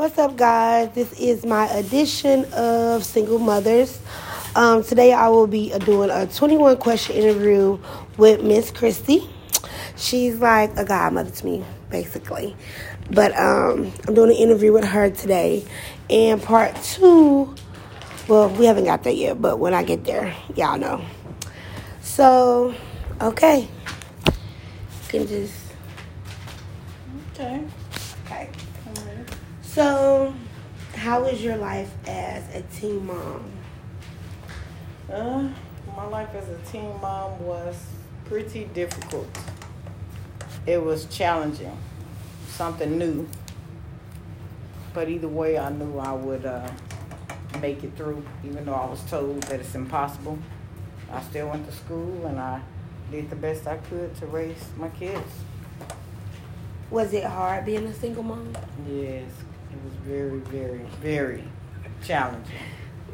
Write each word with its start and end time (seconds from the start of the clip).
What's 0.00 0.16
up, 0.16 0.34
guys? 0.34 0.94
This 0.94 1.12
is 1.20 1.44
my 1.44 1.68
edition 1.72 2.46
of 2.54 3.04
Single 3.04 3.38
Mothers. 3.38 4.00
Um, 4.56 4.82
today, 4.82 5.12
I 5.12 5.28
will 5.28 5.46
be 5.46 5.78
doing 5.80 6.08
a 6.08 6.26
21 6.26 6.78
question 6.78 7.16
interview 7.16 7.78
with 8.16 8.42
Miss 8.42 8.70
Christy. 8.70 9.28
She's 9.98 10.36
like 10.36 10.74
a 10.78 10.86
godmother 10.86 11.30
to 11.30 11.44
me, 11.44 11.62
basically. 11.90 12.56
But 13.10 13.36
um, 13.38 13.92
I'm 14.08 14.14
doing 14.14 14.30
an 14.30 14.36
interview 14.36 14.72
with 14.72 14.86
her 14.86 15.10
today. 15.10 15.66
And 16.08 16.42
part 16.42 16.74
two, 16.76 17.54
well, 18.26 18.48
we 18.48 18.64
haven't 18.64 18.84
got 18.84 19.02
there 19.02 19.12
yet, 19.12 19.42
but 19.42 19.58
when 19.58 19.74
I 19.74 19.82
get 19.82 20.04
there, 20.04 20.34
y'all 20.56 20.78
know. 20.78 21.04
So, 22.00 22.74
okay. 23.20 23.68
You 24.24 25.08
can 25.10 25.26
just. 25.26 25.74
Okay. 27.34 27.62
So, 29.72 30.34
how 30.96 31.26
is 31.26 31.44
your 31.44 31.56
life 31.56 31.92
as 32.04 32.42
a 32.56 32.62
teen 32.74 33.06
mom? 33.06 33.44
Uh, 35.08 35.48
my 35.96 36.06
life 36.06 36.34
as 36.34 36.48
a 36.48 36.58
teen 36.72 37.00
mom 37.00 37.38
was 37.44 37.76
pretty 38.24 38.64
difficult. 38.74 39.28
It 40.66 40.82
was 40.82 41.04
challenging, 41.04 41.78
something 42.48 42.98
new. 42.98 43.28
But 44.92 45.08
either 45.08 45.28
way, 45.28 45.56
I 45.56 45.70
knew 45.70 45.98
I 45.98 46.14
would 46.14 46.46
uh, 46.46 46.68
make 47.60 47.84
it 47.84 47.92
through, 47.96 48.24
even 48.44 48.64
though 48.64 48.74
I 48.74 48.86
was 48.86 49.04
told 49.04 49.44
that 49.44 49.60
it's 49.60 49.76
impossible. 49.76 50.40
I 51.12 51.22
still 51.22 51.48
went 51.48 51.64
to 51.66 51.72
school 51.72 52.26
and 52.26 52.40
I 52.40 52.60
did 53.12 53.30
the 53.30 53.36
best 53.36 53.68
I 53.68 53.76
could 53.76 54.16
to 54.16 54.26
raise 54.26 54.64
my 54.76 54.88
kids. 54.88 55.30
Was 56.90 57.12
it 57.12 57.22
hard 57.22 57.66
being 57.66 57.86
a 57.86 57.94
single 57.94 58.24
mom? 58.24 58.52
Yes, 58.88 59.30
it 59.72 59.84
was 59.84 59.94
very, 60.04 60.38
very, 60.38 60.84
very 61.00 61.44
challenging. 62.04 62.56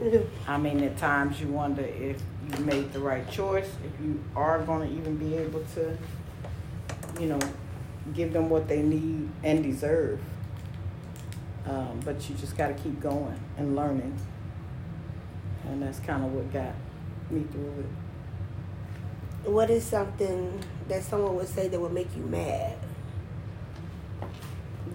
I 0.49 0.59
mean, 0.59 0.83
at 0.85 0.97
times 0.97 1.41
you 1.41 1.49
wonder 1.49 1.83
if 1.83 2.21
you 2.51 2.65
made 2.65 2.93
the 2.93 3.01
right 3.01 3.29
choice, 3.31 3.69
if 3.85 4.05
you 4.05 4.23
are 4.35 4.59
going 4.61 4.89
to 4.89 4.95
even 4.95 5.17
be 5.17 5.37
able 5.37 5.65
to, 5.75 5.97
you 7.21 7.27
know, 7.27 7.41
give 8.15 8.33
them 8.33 8.49
what 8.49 8.69
they 8.69 8.83
need 8.83 9.29
and 9.43 9.63
deserve. 9.63 10.21
Um, 11.67 12.01
but 12.05 12.29
you 12.29 12.37
just 12.37 12.57
got 12.57 12.69
to 12.69 12.75
keep 12.75 13.01
going 13.01 13.39
and 13.57 13.75
learning. 13.75 14.17
And 15.65 15.83
that's 15.83 15.99
kind 15.99 16.25
of 16.25 16.33
what 16.33 16.53
got 16.53 16.75
me 17.31 17.45
through 17.51 17.85
it. 19.45 19.51
What 19.51 19.71
is 19.71 19.85
something 19.85 20.61
that 20.89 21.03
someone 21.03 21.35
would 21.37 21.49
say 21.49 21.69
that 21.69 21.81
would 21.81 21.93
make 21.93 22.15
you 22.17 22.23
mad? 22.23 22.77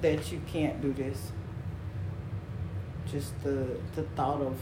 That 0.02 0.32
you 0.32 0.42
can't 0.48 0.82
do 0.82 0.94
this. 0.94 1.32
Just 3.12 3.42
the 3.44 3.78
the 3.96 4.04
thought 4.16 4.42
of 4.42 4.58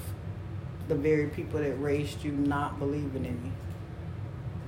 the 0.87 0.95
very 0.95 1.27
people 1.27 1.59
that 1.59 1.75
raised 1.75 2.23
you 2.23 2.31
not 2.31 2.79
believing 2.79 3.25
in 3.25 3.43
me. 3.43 3.51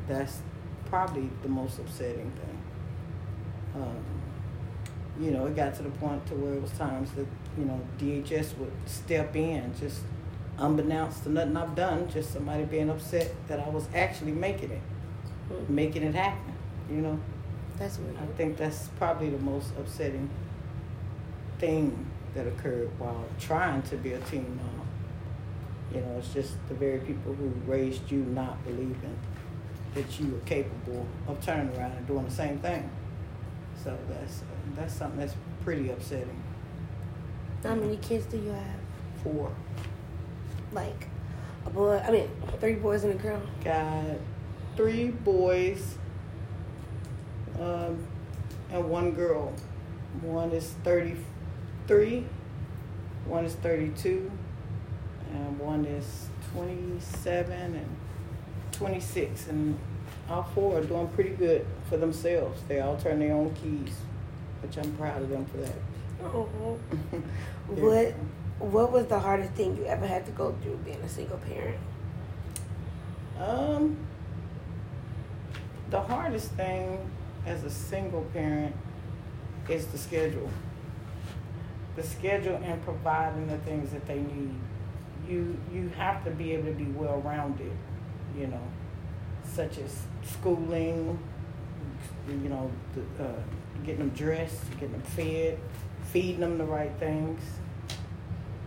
That's 0.08 0.40
probably 0.86 1.30
the 1.42 1.50
most 1.50 1.80
upsetting 1.80 2.32
thing. 2.32 2.58
Um, 3.76 4.06
you 5.20 5.32
know, 5.32 5.46
it 5.48 5.56
got 5.56 5.74
to 5.76 5.84
the 5.84 5.90
point 5.90 6.26
to 6.28 6.36
where 6.36 6.54
it 6.54 6.62
was 6.62 6.72
times 6.72 7.12
that 7.14 7.26
you 7.58 7.66
know 7.66 7.80
DHS 7.98 8.58
would 8.58 8.72
step 8.86 9.36
in, 9.36 9.74
just 9.80 10.02
unbeknownst 10.58 11.24
to 11.24 11.30
nothing 11.30 11.58
I've 11.58 11.76
done, 11.76 12.08
just 12.09 12.34
somebody 12.34 12.66
being 12.66 12.90
upset 12.90 13.34
that 13.48 13.59
I 13.59 13.70
was 13.70 13.88
actually 13.96 14.34
making 14.34 14.72
it, 14.72 14.82
Hmm. 15.50 15.74
making 15.76 16.04
it 16.04 16.14
happen. 16.14 16.54
You 16.90 16.98
know, 16.98 17.20
That's 17.80 17.98
weird. 17.98 18.16
I 18.22 18.26
think 18.38 18.58
that's 18.58 18.90
probably 19.00 19.30
the 19.32 19.40
most 19.40 19.70
upsetting 19.80 20.30
thing 21.58 22.06
that 22.34 22.48
occurred 22.48 22.90
while 22.98 23.26
trying 23.40 23.82
to 23.84 23.98
be 23.98 24.14
a 24.14 24.20
teen 24.22 24.58
mom. 24.58 24.88
You 25.94 26.02
know, 26.02 26.18
it's 26.18 26.34
just 26.34 26.54
the 26.70 26.74
very 26.76 27.00
people 27.00 27.34
who 27.34 27.52
raised 27.70 28.10
you 28.10 28.20
not 28.20 28.64
believing 28.64 29.18
that 29.94 30.19
you 30.19 30.31
were 30.31 30.40
capable 30.46 31.06
of 31.28 31.42
turning 31.46 31.75
around 31.78 31.92
and 31.92 32.08
doing 32.08 32.24
the 32.25 32.31
same 32.31 32.59
thing. 32.59 32.90
So 33.84 33.97
that's 34.09 34.44
that's 34.75 34.94
something 34.94 35.19
that's 35.19 35.36
pretty 35.64 35.90
upsetting. 35.90 36.42
How 37.64 37.75
many 37.75 37.97
kids 37.97 38.25
do 38.25 38.38
you 38.38 38.52
have? 38.52 38.80
Four 39.24 39.52
Like 40.72 41.08
a 41.66 41.69
boy, 41.69 41.98
I 42.00 42.09
mean, 42.12 42.30
three 42.59 42.75
boys 42.75 43.03
and 43.03 43.13
a 43.13 43.22
girl. 43.22 43.42
got 43.63 44.06
three 44.75 45.09
boys 45.09 45.98
um, 47.59 48.03
and 48.72 48.90
one 48.90 49.12
girl. 49.12 49.53
One 50.22 50.52
is 50.52 50.74
thirty 50.84 51.18
three, 51.91 52.24
one 53.25 53.44
is 53.44 53.53
thirty 53.56 53.90
two, 53.90 54.31
and 55.34 55.59
one 55.59 55.84
is 55.84 56.29
twenty 56.53 56.97
seven 57.02 57.75
and 57.75 57.97
twenty 58.72 59.02
six 59.02 59.47
and 59.47 59.78
all 60.30 60.44
four 60.56 60.78
are 60.78 60.84
doing 60.84 61.09
pretty 61.09 61.31
good 61.31 61.66
for 61.90 61.97
themselves. 61.97 62.62
They 62.69 62.80
all 62.80 62.96
turn 62.96 63.19
their 63.19 63.34
own 63.34 63.53
keys, 63.56 63.94
which 64.62 64.78
I'm 64.78 64.90
proud 64.94 65.22
of 65.22 65.28
them 65.28 65.46
for 65.46 65.57
that. 65.57 65.75
Oh. 66.24 66.80
Yeah. 67.74 67.84
What 67.84 68.13
What 68.59 68.91
was 68.91 69.06
the 69.07 69.19
hardest 69.19 69.53
thing 69.53 69.78
you 69.78 69.85
ever 69.85 70.06
had 70.06 70.25
to 70.25 70.31
go 70.31 70.53
through 70.62 70.78
being 70.78 71.00
a 71.00 71.09
single 71.09 71.38
parent? 71.38 71.78
Um, 73.40 73.97
the 75.90 76.01
hardest 76.01 76.51
thing 76.51 77.00
as 77.46 77.63
a 77.63 77.69
single 77.69 78.24
parent 78.34 78.75
is 79.69 79.85
the 79.88 79.97
schedule. 79.97 80.50
The 81.96 82.03
schedule 82.03 82.59
and 82.63 82.81
providing 82.84 83.47
the 83.47 83.57
things 83.59 83.91
that 83.91 84.07
they 84.07 84.19
need. 84.19 84.56
You 85.28 85.57
you 85.74 85.90
have 85.97 86.24
to 86.25 86.31
be 86.31 86.53
able 86.53 86.66
to 86.66 86.74
be 86.74 86.85
well 86.85 87.22
rounded, 87.22 87.72
you 88.38 88.47
know, 88.47 88.62
such 89.44 89.78
as 89.78 90.03
schooling, 90.24 91.19
you 92.28 92.50
know, 92.50 92.72
the, 92.94 93.24
uh, 93.24 93.31
getting 93.85 94.00
them 94.00 94.09
dressed, 94.09 94.63
getting 94.74 94.94
them 94.94 95.01
fed, 95.01 95.57
feeding 96.12 96.41
them 96.41 96.57
the 96.57 96.66
right 96.66 96.91
things, 97.00 97.41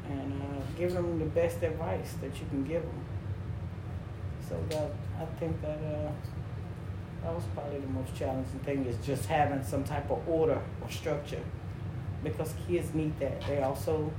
and 0.09 0.43
uh, 0.43 0.61
giving 0.79 0.95
them 0.95 1.19
the 1.19 1.25
best 1.27 1.63
advice 1.63 2.15
that 2.21 2.35
you 2.39 2.47
can 2.51 2.65
give 2.65 2.83
them. 2.83 3.05
So 4.49 4.63
that 4.71 4.91
I 5.21 5.25
think 5.39 5.61
that 5.63 5.79
uh, 5.79 6.11
that 7.23 7.35
was 7.35 7.45
probably 7.55 7.81
the 7.81 7.87
most 7.89 8.15
challenging 8.15 8.61
thing 8.61 8.85
is 8.85 8.97
just 9.05 9.27
having 9.27 9.63
some 9.65 9.85
type 9.85 10.11
of 10.11 10.27
order 10.29 10.61
or 10.83 10.91
structure, 10.91 11.41
because 12.25 12.55
kids 12.67 12.93
need 12.95 13.19
that. 13.21 13.41
They 13.47 13.63
also 13.63 14.13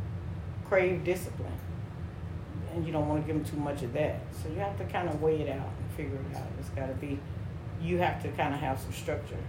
crave 0.69 1.03
discipline, 1.03 1.51
and 2.73 2.85
you 2.85 2.93
don't 2.93 3.07
want 3.09 3.21
to 3.21 3.27
give 3.27 3.43
them 3.43 3.53
too 3.53 3.61
much 3.61 3.81
of 3.81 3.91
that. 3.93 4.21
So 4.31 4.49
you 4.49 4.59
have 4.59 4.77
to 4.77 4.85
kind 4.85 5.09
of 5.09 5.21
weigh 5.21 5.41
it 5.41 5.49
out 5.49 5.67
and 5.67 5.91
figure 5.97 6.17
it 6.31 6.37
out. 6.37 6.47
It's 6.59 6.69
got 6.69 6.87
to 6.87 6.93
be. 6.93 7.19
You 7.81 7.97
have 7.97 8.21
to 8.23 8.29
kind 8.29 8.53
of 8.53 8.61
have 8.61 8.79
some 8.79 8.93
structure, 8.93 9.43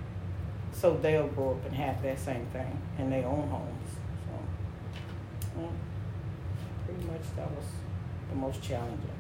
so 0.73 0.97
they'll 0.97 1.29
grow 1.29 1.53
up 1.53 1.65
and 1.67 1.75
have 1.77 2.03
that 2.03 2.19
same 2.19 2.47
thing 2.47 2.77
in 2.99 3.11
their 3.11 3.27
own 3.27 3.49
homes. 3.49 3.91
So, 4.25 5.61
well, 5.61 5.73
pretty 6.85 7.05
much 7.05 7.23
that 7.37 7.51
was 7.51 7.65
the 8.29 8.37
most 8.37 8.61
challenging. 8.63 9.11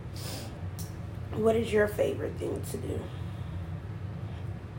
What 1.34 1.54
is 1.56 1.72
your 1.72 1.86
favorite 1.86 2.32
thing 2.38 2.60
to 2.70 2.76
do? 2.78 3.00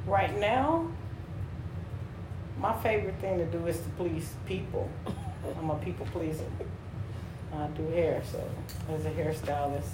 Right 0.06 0.38
now, 0.40 0.90
my 2.59 2.73
favorite 2.81 3.16
thing 3.19 3.38
to 3.38 3.45
do 3.45 3.66
is 3.68 3.78
to 3.78 3.90
please 3.97 4.34
people. 4.45 4.90
I'm 5.57 5.69
a 5.69 5.75
people 5.75 6.06
pleaser. 6.07 6.45
I 7.53 7.68
do 7.68 7.88
hair, 7.90 8.22
so 8.29 8.44
as 8.91 9.06
a 9.06 9.12
hairstylist, 9.12 9.90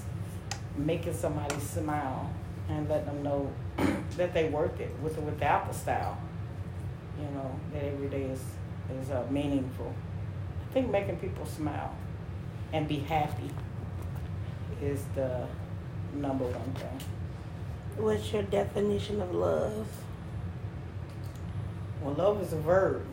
making 0.76 1.14
somebody 1.14 1.60
smile 1.60 2.30
and 2.70 2.90
letting 2.90 3.06
them 3.06 3.24
know 3.24 3.52
that 4.18 4.34
they 4.34 4.50
worth 4.50 4.80
it 4.80 4.92
with 5.02 5.18
or 5.18 5.22
without 5.22 5.68
the 5.68 5.78
style. 5.78 6.18
You 7.20 7.26
know 7.26 7.52
that 7.74 7.84
every 7.84 8.08
day 8.08 8.24
is 8.24 8.42
is 9.02 9.12
uh, 9.12 9.26
meaningful. 9.30 9.94
I 10.70 10.74
think 10.74 10.90
making 10.90 11.18
people 11.18 11.46
smile 11.46 11.96
and 12.72 12.88
be 12.88 12.98
happy 12.98 13.52
is 14.82 15.04
the 15.16 15.48
number 16.16 16.46
one 16.46 16.74
thing. 16.74 17.00
What's 17.98 18.34
your 18.34 18.44
definition 18.44 19.22
of 19.22 19.34
love? 19.34 19.88
Well, 22.04 22.14
love 22.16 22.42
is 22.42 22.54
a 22.54 22.58
verb. 22.58 23.06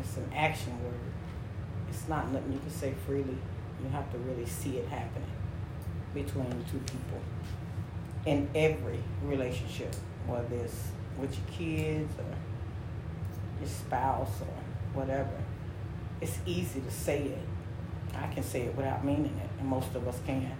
It's 0.00 0.16
an 0.16 0.30
action 0.34 0.72
word. 0.82 0.94
It's 1.88 2.08
not 2.08 2.30
nothing 2.32 2.52
you 2.52 2.58
can 2.58 2.70
say 2.70 2.94
freely. 3.06 3.36
You 3.82 3.88
have 3.92 4.10
to 4.12 4.18
really 4.18 4.46
see 4.46 4.78
it 4.78 4.88
happening 4.88 5.28
between 6.14 6.50
two 6.70 6.78
people 6.78 7.20
in 8.26 8.48
every 8.54 8.98
relationship, 9.24 9.94
whether 10.26 10.56
it's 10.56 10.88
with 11.18 11.34
your 11.36 11.46
kids 11.56 12.12
or 12.18 12.24
your 13.60 13.68
spouse 13.68 14.40
or 14.40 14.98
whatever. 15.00 15.30
It's 16.20 16.38
easy 16.46 16.80
to 16.80 16.90
say 16.90 17.22
it. 17.22 17.38
I 18.16 18.32
can 18.32 18.42
say 18.42 18.62
it 18.62 18.76
without 18.76 19.04
meaning 19.04 19.34
it, 19.42 19.50
and 19.60 19.68
most 19.68 19.94
of 19.94 20.06
us 20.06 20.18
can. 20.26 20.50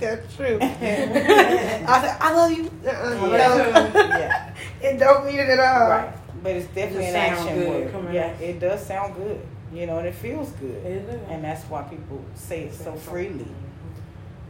That's 0.00 0.36
true. 0.36 0.58
I 0.62 0.66
said, 0.68 2.16
I 2.20 2.32
love 2.34 2.52
you. 2.52 2.70
Uh-uh, 2.86 3.26
Yeah. 3.26 3.90
no. 3.94 4.00
yeah. 4.18 4.54
It 4.80 4.98
don't 4.98 5.26
mean 5.26 5.38
it 5.38 5.48
at 5.48 5.58
all. 5.58 5.88
Right. 5.88 6.12
But 6.42 6.52
it's 6.56 6.66
definitely 6.68 7.06
It 7.06 7.10
an 7.10 7.16
action 7.16 7.58
good 7.58 7.94
word. 7.94 8.14
Yeah, 8.14 8.26
out. 8.34 8.40
it 8.40 8.60
does 8.60 8.84
sound 8.86 9.14
good. 9.16 9.40
You 9.72 9.86
know, 9.86 9.98
and 9.98 10.08
it 10.08 10.14
feels 10.14 10.50
good. 10.52 10.76
It 10.84 11.08
is. 11.08 11.20
And 11.28 11.44
that's 11.44 11.64
why 11.64 11.82
people 11.82 12.24
say 12.34 12.64
it 12.64 12.74
so 12.74 12.94
freely. 12.94 13.46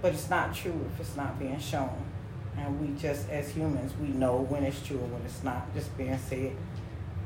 But 0.01 0.13
it's 0.13 0.31
not 0.31 0.55
true 0.55 0.87
if 0.95 1.01
it's 1.01 1.17
not 1.17 1.39
being 1.39 1.59
shown. 1.59 2.05
And 2.57 2.81
we 2.81 2.99
just, 3.01 3.29
as 3.31 3.51
humans, 3.51 3.93
we 4.01 4.09
know 4.09 4.39
when 4.49 4.63
it's 4.65 4.85
true 4.87 4.99
and 4.99 5.13
when 5.13 5.23
it's 5.23 5.43
not 5.43 5.73
just 5.75 5.97
being 5.97 6.17
said. 6.19 6.53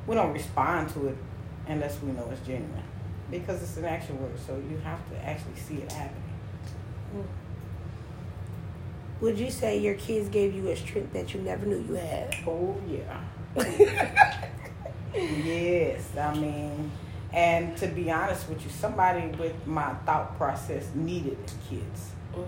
We 0.07 0.15
don't 0.15 0.33
respond 0.33 0.91
to 0.91 1.09
it 1.09 1.17
unless 1.69 2.01
we 2.03 2.13
know 2.13 2.29
it's 2.31 2.41
genuine. 2.47 2.83
Because 3.31 3.63
it's 3.63 3.77
an 3.77 3.85
action 3.85 4.21
word, 4.21 4.39
so 4.47 4.55
you 4.71 4.77
have 4.85 4.99
to 5.11 5.17
actually 5.25 5.57
see 5.57 5.77
it 5.77 5.91
happening. 5.93 6.23
Would 9.21 9.39
you 9.39 9.51
say 9.51 9.79
your 9.79 9.95
kids 9.95 10.29
gave 10.29 10.55
you 10.55 10.69
a 10.69 10.77
strength 10.77 11.13
that 11.13 11.33
you 11.33 11.41
never 11.41 11.65
knew 11.65 11.85
you 11.89 11.95
had? 11.95 12.35
Oh, 12.47 12.77
yeah. 12.89 13.21
yes, 15.15 16.17
I 16.17 16.35
mean, 16.35 16.91
and 17.33 17.77
to 17.79 17.87
be 17.87 18.11
honest 18.11 18.49
with 18.49 18.63
you, 18.65 18.71
somebody 18.71 19.27
with 19.39 19.67
my 19.67 19.95
thought 20.07 20.37
process 20.37 20.89
needed 20.95 21.39
kids 21.69 22.11
mm. 22.35 22.45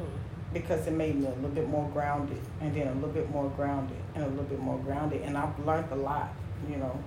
because 0.53 0.87
it 0.87 0.93
made 0.93 1.17
me 1.17 1.27
a 1.27 1.31
little 1.31 1.51
bit 1.51 1.69
more 1.69 1.89
grounded, 1.91 2.41
and 2.61 2.75
then 2.75 2.89
a 2.89 2.95
little 2.95 3.11
bit 3.11 3.31
more 3.31 3.49
grounded, 3.51 3.97
and 4.15 4.25
a 4.25 4.29
little 4.29 4.45
bit 4.45 4.61
more 4.61 4.79
grounded, 4.79 5.23
and 5.23 5.37
I've 5.37 5.59
learned 5.67 5.91
a 5.93 5.97
lot. 5.97 6.29
You 6.69 6.77
know, 6.77 6.99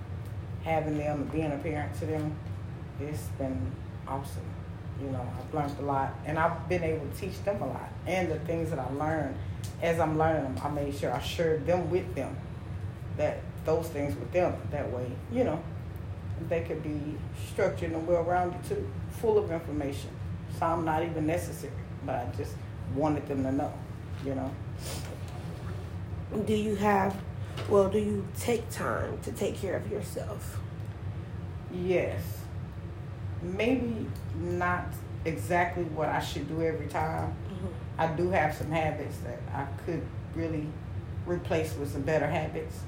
having 0.64 0.98
them 0.98 1.22
and 1.22 1.32
being 1.32 1.52
a 1.52 1.58
parent 1.58 1.98
to 2.00 2.06
them, 2.06 2.36
it's 3.00 3.24
been 3.40 3.72
awesome. 4.08 4.44
You 5.02 5.10
know, 5.10 5.28
I've 5.40 5.54
learned 5.54 5.80
a 5.80 5.84
lot, 5.84 6.14
and 6.26 6.40
I've 6.40 6.68
been 6.68 6.84
able 6.84 7.08
to 7.08 7.16
teach 7.16 7.44
them 7.44 7.62
a 7.62 7.68
lot, 7.68 7.90
and 8.06 8.32
the 8.32 8.40
things 8.40 8.70
that 8.72 8.80
I 8.80 8.90
learned 8.94 9.36
as 9.82 10.00
I'm 10.00 10.18
learning 10.18 10.44
them, 10.44 10.58
I 10.64 10.70
made 10.70 10.96
sure 10.96 11.14
I 11.14 11.22
shared 11.22 11.66
them 11.66 11.90
with 11.90 12.16
them, 12.16 12.36
that 13.18 13.42
those 13.68 13.88
things 13.90 14.16
with 14.16 14.32
them. 14.32 14.56
That 14.72 14.92
way, 14.92 15.12
you 15.32 15.44
know, 15.44 15.62
they 16.50 16.62
could 16.62 16.82
be 16.82 17.00
structured 17.52 17.92
and 17.92 18.08
well 18.08 18.24
rounded 18.24 18.64
too, 18.64 18.90
full 19.22 19.38
of 19.38 19.52
information. 19.52 20.10
Some 20.58 20.86
not 20.86 21.04
even 21.04 21.28
necessary, 21.28 21.74
but 22.06 22.16
I 22.16 22.38
just 22.38 22.56
wanted 22.96 23.28
them 23.28 23.44
to 23.44 23.52
know, 23.52 23.74
you 24.26 24.34
know. 24.34 24.52
Do 26.46 26.54
you 26.54 26.76
have, 26.76 27.16
well, 27.70 27.90
do 27.90 28.00
you 28.00 28.26
take 28.40 28.68
time 28.72 29.20
to 29.24 29.32
take 29.34 29.60
care 29.60 29.76
of 29.76 29.92
yourself? 29.92 30.60
Yes. 31.72 32.22
Maybe 33.42 34.08
not 34.36 34.86
exactly 35.26 35.84
what 35.84 36.08
I 36.08 36.22
should 36.22 36.48
do 36.48 36.64
every 36.64 36.88
time. 36.88 37.36
Mm-hmm. 37.52 38.02
I 38.02 38.08
do 38.08 38.30
have 38.30 38.56
some 38.56 38.72
habits 38.72 39.18
that 39.18 39.40
I 39.54 39.68
could 39.86 40.02
really 40.36 40.68
replace 41.26 41.76
with 41.76 41.92
some 41.92 42.04
better 42.04 42.28
habits. 42.28 42.80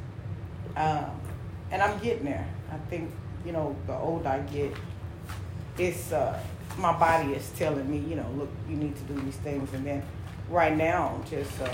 Um, 0.76 1.12
and 1.72 1.82
I'm 1.82 2.00
getting 2.00 2.26
there. 2.26 2.48
I 2.72 2.78
think, 2.90 3.12
you 3.46 3.52
know, 3.52 3.76
the 3.88 3.94
older 3.94 4.28
I 4.30 4.40
get, 4.40 4.74
it's 5.78 6.12
uh, 6.12 6.40
my 6.78 6.98
body 6.98 7.34
is 7.34 7.50
telling 7.52 7.90
me, 7.90 7.98
you 8.10 8.16
know, 8.16 8.30
look, 8.36 8.50
you 8.70 8.76
need 8.76 8.96
to 8.96 9.04
do 9.04 9.20
these 9.22 9.38
things. 9.38 9.74
And 9.74 9.86
then 9.86 10.04
right 10.50 10.76
now, 10.76 11.22
just 11.30 11.60
uh, 11.62 11.70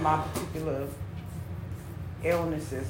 my 0.00 0.18
particular 0.34 0.86
illnesses, 2.24 2.88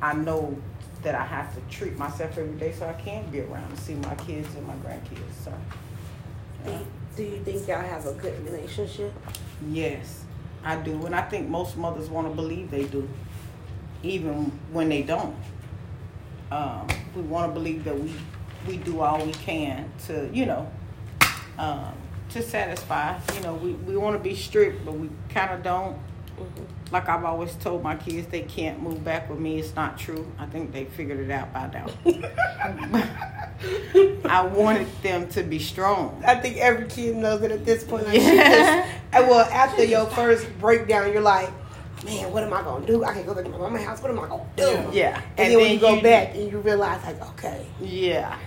I 0.00 0.14
know 0.14 0.56
that 1.02 1.14
I 1.14 1.24
have 1.24 1.54
to 1.54 1.60
treat 1.74 1.96
myself 1.98 2.36
every 2.36 2.58
day 2.58 2.72
so 2.72 2.86
I 2.86 2.92
can 2.94 3.28
be 3.30 3.40
around 3.40 3.64
and 3.70 3.78
see 3.78 3.94
my 3.94 4.14
kids 4.16 4.54
and 4.54 4.66
my 4.66 4.74
grandkids. 4.74 5.44
So, 5.44 5.52
Do, 6.64 6.70
you, 6.72 6.78
do 7.16 7.22
you 7.22 7.42
think 7.42 7.66
y'all 7.68 7.80
have 7.80 8.06
a 8.06 8.12
good 8.12 8.44
relationship? 8.44 9.12
yes, 9.70 10.24
I 10.62 10.76
do. 10.76 11.06
And 11.06 11.14
I 11.14 11.22
think 11.22 11.48
most 11.48 11.76
mothers 11.76 12.08
want 12.10 12.28
to 12.28 12.34
believe 12.34 12.70
they 12.70 12.84
do, 12.84 13.08
even 14.02 14.50
when 14.72 14.88
they 14.88 15.02
don't. 15.02 15.36
Um, 16.50 16.88
we 17.14 17.22
want 17.22 17.50
to 17.50 17.54
believe 17.54 17.84
that 17.84 17.98
we, 17.98 18.12
we 18.66 18.76
do 18.78 19.00
all 19.00 19.24
we 19.24 19.32
can 19.32 19.90
to, 20.06 20.28
you 20.32 20.46
know, 20.46 20.70
um, 21.58 21.92
to 22.30 22.42
satisfy. 22.42 23.18
You 23.34 23.40
know, 23.42 23.54
we, 23.54 23.72
we 23.72 23.96
want 23.96 24.16
to 24.16 24.22
be 24.22 24.34
strict, 24.34 24.84
but 24.84 24.94
we 24.94 25.10
kind 25.28 25.52
of 25.52 25.62
don't. 25.62 25.98
Like 26.90 27.08
I've 27.08 27.24
always 27.24 27.54
told 27.56 27.82
my 27.82 27.94
kids, 27.94 28.26
they 28.28 28.42
can't 28.42 28.82
move 28.82 29.04
back 29.04 29.28
with 29.30 29.38
me. 29.38 29.60
It's 29.60 29.76
not 29.76 29.98
true. 29.98 30.30
I 30.38 30.46
think 30.46 30.72
they 30.72 30.86
figured 30.86 31.20
it 31.20 31.30
out 31.30 31.52
by 31.52 31.68
now. 31.68 31.86
I 34.24 34.46
wanted 34.46 34.88
them 35.02 35.28
to 35.30 35.42
be 35.42 35.58
strong. 35.58 36.22
I 36.26 36.34
think 36.36 36.56
every 36.56 36.88
kid 36.88 37.16
knows 37.16 37.42
it 37.42 37.52
at 37.52 37.64
this 37.64 37.84
point. 37.84 38.06
Like, 38.06 38.20
Yeah. 38.20 38.86
just- 39.12 39.28
well, 39.28 39.46
after 39.50 39.84
your 39.84 40.06
first 40.06 40.46
breakdown, 40.58 41.12
you're 41.12 41.20
like, 41.20 41.50
man, 42.04 42.32
what 42.32 42.42
am 42.42 42.52
I 42.52 42.62
gonna 42.62 42.86
do? 42.86 43.04
I 43.04 43.14
can't 43.14 43.26
go 43.26 43.34
back 43.34 43.44
to 43.44 43.50
my 43.50 43.58
mama's 43.58 43.84
house. 43.84 44.02
What 44.02 44.10
am 44.10 44.20
I 44.20 44.28
gonna 44.28 44.44
do? 44.56 44.88
Yeah. 44.92 45.20
And, 45.36 45.52
then, 45.52 45.58
when 45.58 45.72
you 45.72 45.78
go 45.78 46.00
back 46.00 46.34
and 46.34 46.50
you 46.50 46.58
realize, 46.58 47.02
like, 47.04 47.20
okay, 47.30 47.66
Yeah. 47.80 48.38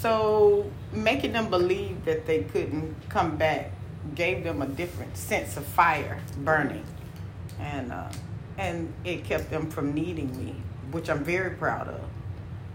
So 0.00 0.70
making 0.92 1.32
them 1.32 1.50
believe 1.50 2.04
that 2.04 2.24
they 2.26 2.44
couldn't 2.44 2.94
come 3.08 3.36
back 3.36 3.72
gave 4.14 4.44
them 4.44 4.62
a 4.62 4.66
different 4.66 5.16
sense 5.16 5.56
of 5.56 5.64
fire 5.64 6.20
burning, 6.38 6.84
and 7.58 7.92
uh, 7.92 8.08
and 8.56 8.92
it 9.04 9.24
kept 9.24 9.50
them 9.50 9.70
from 9.70 9.92
needing 9.92 10.36
me, 10.38 10.54
which 10.92 11.10
I'm 11.10 11.24
very 11.24 11.50
proud 11.50 11.88
of. 11.88 12.00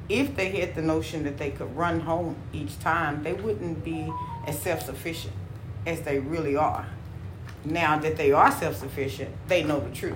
If 0.10 0.36
they 0.36 0.50
had 0.50 0.76
the 0.76 0.82
notion 0.82 1.24
that 1.24 1.38
they 1.38 1.52
could 1.52 1.76
run 1.76 2.02
home 2.02 2.36
each 2.52 2.78
time, 2.80 3.24
they 3.24 3.34
wouldn't 3.34 3.84
be 3.84 4.12
as 4.46 4.60
self 4.60 4.82
sufficient 4.82 5.34
as 5.86 6.02
they 6.02 6.20
really 6.20 6.56
are. 6.56 6.88
Now 7.66 7.98
that 8.00 8.18
they 8.18 8.32
are 8.32 8.52
self 8.52 8.76
sufficient, 8.76 9.30
they 9.48 9.64
know 9.64 9.80
the 9.80 9.96
truth. 9.96 10.16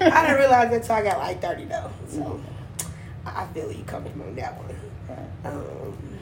didn't 0.00 0.38
realize 0.38 0.70
that 0.70 0.82
till 0.84 0.94
I 0.94 1.02
got 1.02 1.18
like 1.18 1.40
30 1.40 1.64
though. 1.66 1.90
So 2.08 2.40
I 3.24 3.42
I 3.42 3.46
feel 3.48 3.70
you 3.70 3.84
coming 3.84 4.12
from 4.12 4.22
on 4.22 4.34
that 4.36 4.56
one. 4.56 4.76
Um, 5.44 6.18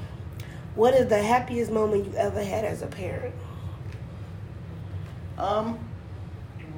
what 0.75 0.95
is 0.95 1.09
the 1.09 1.23
happiest 1.23 1.71
moment 1.71 2.07
you 2.07 2.15
ever 2.17 2.43
had 2.43 2.65
as 2.65 2.83
a 2.83 2.87
parent? 2.87 3.35
Um, 5.39 5.79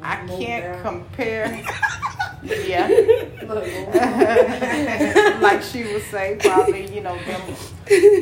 I 0.03 0.27
can't 0.27 0.83
compare. 0.83 1.47
yeah. 2.43 2.89
Like 5.55 5.63
she 5.73 5.83
would 5.85 6.03
say, 6.03 6.37
probably, 6.41 6.93
you 6.95 7.01
know, 7.03 7.17
them. 7.25 7.41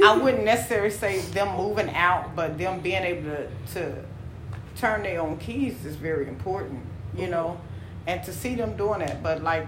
I 0.05 0.19
wouldn't 0.23 0.45
necessarily 0.45 0.91
say 0.91 1.21
them 1.21 1.57
moving 1.57 1.91
out, 1.91 2.35
but 2.37 2.59
them 2.59 2.81
being 2.81 3.03
able 3.03 3.31
to, 3.31 3.49
to 3.75 4.05
turn 4.77 5.03
their 5.03 5.21
own 5.21 5.37
keys 5.39 5.85
is 5.85 5.97
very 5.97 6.29
important, 6.29 6.81
you 7.17 7.29
know, 7.29 7.59
and 8.07 8.23
to 8.25 8.33
see 8.33 8.55
them 8.55 8.77
doing 8.77 9.01
that. 9.01 9.23
But 9.23 9.43
like, 9.43 9.67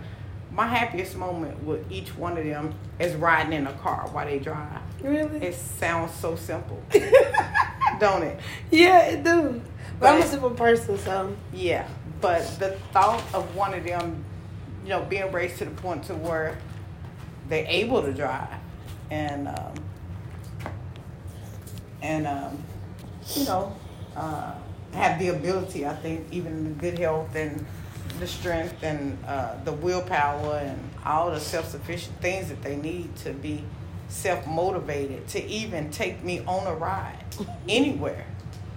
my 0.52 0.66
happiest 0.66 1.16
moment 1.16 1.62
with 1.64 1.90
each 1.90 2.16
one 2.16 2.38
of 2.38 2.44
them 2.44 2.74
is 2.98 3.14
riding 3.14 3.52
in 3.52 3.66
a 3.66 3.72
car 3.74 4.08
while 4.12 4.26
they 4.26 4.38
drive. 4.38 4.80
Really? 5.02 5.38
It 5.44 5.54
sounds 5.54 6.12
so 6.14 6.36
simple, 6.36 6.82
don't 8.00 8.22
it? 8.22 8.40
yeah, 8.70 9.00
it 9.06 9.24
do. 9.24 9.60
But 9.98 10.08
I'm 10.10 10.16
a 10.16 10.20
But- 10.20 10.28
simple 10.28 10.50
person, 10.50 10.98
so 10.98 11.34
Yeah, 11.52 11.86
but 12.20 12.42
the 12.58 12.76
thought 12.92 13.22
of 13.34 13.54
one 13.56 13.74
of 13.74 13.84
them, 13.84 14.24
you 14.82 14.90
know, 14.90 15.02
being 15.02 15.30
raised 15.32 15.58
to 15.58 15.64
the 15.64 15.70
point 15.72 16.04
to 16.04 16.14
where 16.14 16.58
they're 17.48 17.66
able 17.68 18.02
to 18.02 18.12
drive, 18.12 18.48
and 19.10 19.48
um, 19.48 19.74
and 22.02 22.26
um, 22.26 22.62
you 23.34 23.44
know, 23.44 23.76
uh, 24.16 24.54
have 24.92 25.18
the 25.18 25.28
ability. 25.28 25.86
I 25.86 25.94
think 25.94 26.26
even 26.32 26.64
the 26.64 26.70
good 26.70 26.98
health 26.98 27.34
and 27.34 27.64
the 28.18 28.26
strength 28.26 28.82
and 28.82 29.18
uh, 29.26 29.56
the 29.64 29.72
willpower 29.72 30.58
and 30.58 30.78
all 31.04 31.30
the 31.30 31.40
self 31.40 31.68
sufficient 31.68 32.20
things 32.20 32.48
that 32.48 32.62
they 32.62 32.76
need 32.76 33.14
to 33.16 33.32
be 33.32 33.62
self 34.08 34.46
motivated 34.46 35.26
to 35.28 35.44
even 35.46 35.90
take 35.90 36.22
me 36.22 36.40
on 36.46 36.66
a 36.66 36.74
ride 36.74 37.24
anywhere 37.68 38.26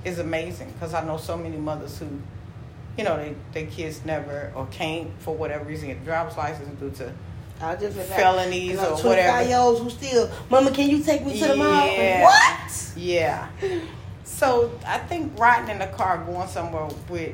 is 0.03 0.19
amazing 0.19 0.71
because 0.71 0.93
I 0.93 1.05
know 1.05 1.17
so 1.17 1.37
many 1.37 1.57
mothers 1.57 1.99
who, 1.99 2.07
you 2.97 3.03
know, 3.03 3.17
they 3.17 3.35
their 3.53 3.67
kids 3.69 4.03
never 4.05 4.51
or 4.55 4.67
can't 4.67 5.09
for 5.19 5.35
whatever 5.35 5.65
reason 5.65 5.89
get 5.89 5.97
a 5.97 6.05
driver's 6.05 6.37
license 6.37 6.79
due 6.79 6.91
to 6.91 7.13
I 7.61 7.75
just 7.75 7.97
Felonies 7.97 8.63
you 8.71 8.75
know, 8.75 8.93
or 8.93 8.99
25 8.99 9.03
whatever. 9.05 9.49
year 9.49 9.57
olds 9.57 9.81
who 9.81 9.89
still, 9.89 10.29
Mama, 10.49 10.71
can 10.71 10.89
you 10.89 11.03
take 11.03 11.25
me 11.25 11.37
to 11.39 11.47
the 11.47 11.55
mall? 11.55 11.67
Like, 11.87 12.23
what? 12.23 12.91
Yeah. 12.95 13.47
So 14.23 14.71
I 14.87 14.99
think 14.99 15.37
riding 15.37 15.69
in 15.71 15.79
the 15.79 15.87
car, 15.87 16.19
going 16.19 16.47
somewhere 16.47 16.87
with, 17.09 17.33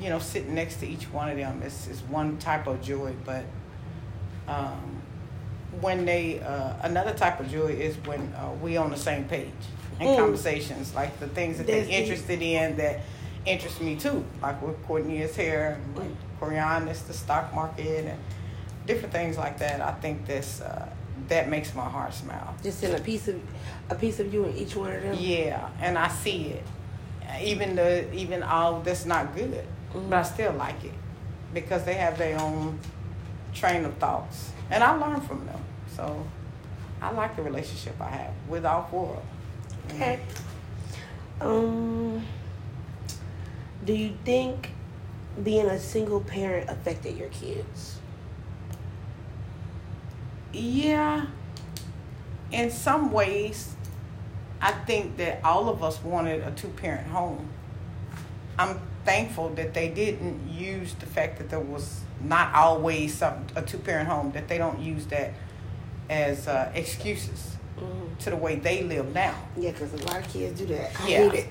you 0.00 0.08
know, 0.08 0.18
sitting 0.18 0.54
next 0.54 0.76
to 0.76 0.86
each 0.86 1.04
one 1.12 1.28
of 1.28 1.36
them 1.36 1.62
is, 1.62 1.88
is 1.88 2.00
one 2.04 2.38
type 2.38 2.66
of 2.66 2.80
joy. 2.80 3.12
But 3.24 3.44
um, 4.48 5.02
when 5.80 6.04
they, 6.06 6.40
uh, 6.40 6.74
another 6.82 7.12
type 7.12 7.40
of 7.40 7.50
joy 7.50 7.66
is 7.66 7.96
when 8.06 8.32
uh, 8.34 8.52
we 8.62 8.76
on 8.76 8.90
the 8.90 8.96
same 8.96 9.24
page 9.24 9.50
in 10.00 10.06
Mm. 10.08 10.16
conversations, 10.18 10.94
like 10.94 11.18
the 11.20 11.28
things 11.28 11.58
that 11.58 11.66
they're 11.66 11.80
That's 11.80 11.90
interested 11.90 12.40
in 12.42 12.76
that 12.76 13.00
interest 13.44 13.80
me 13.80 13.96
too. 13.96 14.24
Like 14.42 14.60
with 14.62 14.82
Courtney's 14.86 15.34
hair, 15.36 15.78
and 15.80 15.96
like 15.96 16.10
Corian, 16.40 16.86
it's 16.86 17.02
the 17.02 17.12
stock 17.12 17.54
market 17.54 18.04
and 18.06 18.18
different 18.86 19.12
things 19.12 19.36
like 19.36 19.58
that. 19.58 19.80
I 19.80 19.92
think 19.92 20.26
that's, 20.26 20.60
uh, 20.60 20.88
that 21.28 21.48
makes 21.48 21.74
my 21.74 21.84
heart 21.84 22.14
smile. 22.14 22.54
Just 22.62 22.82
in 22.84 22.94
a 22.94 23.00
piece 23.00 23.28
of 23.28 23.40
a 23.90 23.94
piece 23.94 24.20
of 24.20 24.32
you 24.32 24.44
in 24.44 24.56
each 24.56 24.76
one 24.76 24.92
of 24.92 25.02
them. 25.02 25.16
Yeah, 25.18 25.68
and 25.80 25.98
I 25.98 26.08
see 26.08 26.48
it. 26.48 26.64
Even 27.40 27.74
the 27.76 28.12
even 28.14 28.42
all 28.42 28.80
that's 28.80 29.04
not 29.04 29.34
good, 29.34 29.64
but 29.92 30.12
I 30.12 30.22
still 30.22 30.52
like 30.52 30.84
it 30.84 30.94
because 31.52 31.84
they 31.84 31.94
have 31.94 32.16
their 32.18 32.38
own 32.38 32.78
train 33.52 33.84
of 33.84 33.94
thoughts, 33.96 34.52
and 34.70 34.84
I 34.84 34.92
learn 34.96 35.20
from 35.20 35.44
them. 35.46 35.60
So 35.94 36.24
I 37.02 37.10
like 37.10 37.34
the 37.36 37.42
relationship 37.42 38.00
I 38.00 38.10
have 38.10 38.32
with 38.48 38.64
all 38.64 38.86
four. 38.90 39.22
Okay. 39.94 40.20
Um. 41.40 42.24
Do 43.84 43.92
you 43.92 44.14
think 44.24 44.70
being 45.42 45.66
a 45.66 45.78
single 45.78 46.20
parent 46.20 46.70
affected 46.70 47.16
your 47.16 47.28
kids? 47.28 47.95
Yeah. 50.52 51.26
In 52.52 52.70
some 52.70 53.12
ways, 53.12 53.74
I 54.60 54.72
think 54.72 55.16
that 55.18 55.44
all 55.44 55.68
of 55.68 55.82
us 55.82 56.02
wanted 56.02 56.42
a 56.42 56.50
two 56.52 56.68
parent 56.68 57.08
home. 57.08 57.48
I'm 58.58 58.80
thankful 59.04 59.50
that 59.50 59.74
they 59.74 59.88
didn't 59.88 60.48
use 60.48 60.94
the 60.94 61.06
fact 61.06 61.38
that 61.38 61.50
there 61.50 61.60
was 61.60 62.00
not 62.22 62.54
always 62.54 63.14
some, 63.14 63.46
a 63.54 63.62
two 63.62 63.78
parent 63.78 64.08
home, 64.08 64.32
that 64.32 64.48
they 64.48 64.58
don't 64.58 64.80
use 64.80 65.06
that 65.06 65.34
as 66.08 66.48
uh, 66.48 66.70
excuses 66.74 67.56
mm-hmm. 67.76 68.16
to 68.18 68.30
the 68.30 68.36
way 68.36 68.56
they 68.56 68.82
live 68.82 69.12
now. 69.14 69.36
Yeah, 69.56 69.72
because 69.72 69.92
a 69.92 70.04
lot 70.06 70.18
of 70.18 70.28
kids 70.28 70.60
do 70.60 70.66
that. 70.66 71.00
I 71.00 71.08
yeah. 71.08 71.44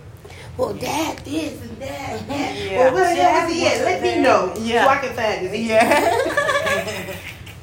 Well, 0.58 0.74
dad 0.74 1.18
this 1.20 1.62
and 1.62 1.80
dad 1.80 2.28
that. 2.28 2.56
Yeah. 2.58 2.78
Well, 2.78 2.94
where 2.96 3.16
dad 3.16 3.50
is 3.50 3.82
Let 3.82 4.02
me 4.02 4.22
know 4.22 4.54
yeah. 4.58 4.86
so 4.86 4.90
I 4.90 4.98
can 4.98 5.16
find. 5.16 5.56
Yeah. 5.56 6.32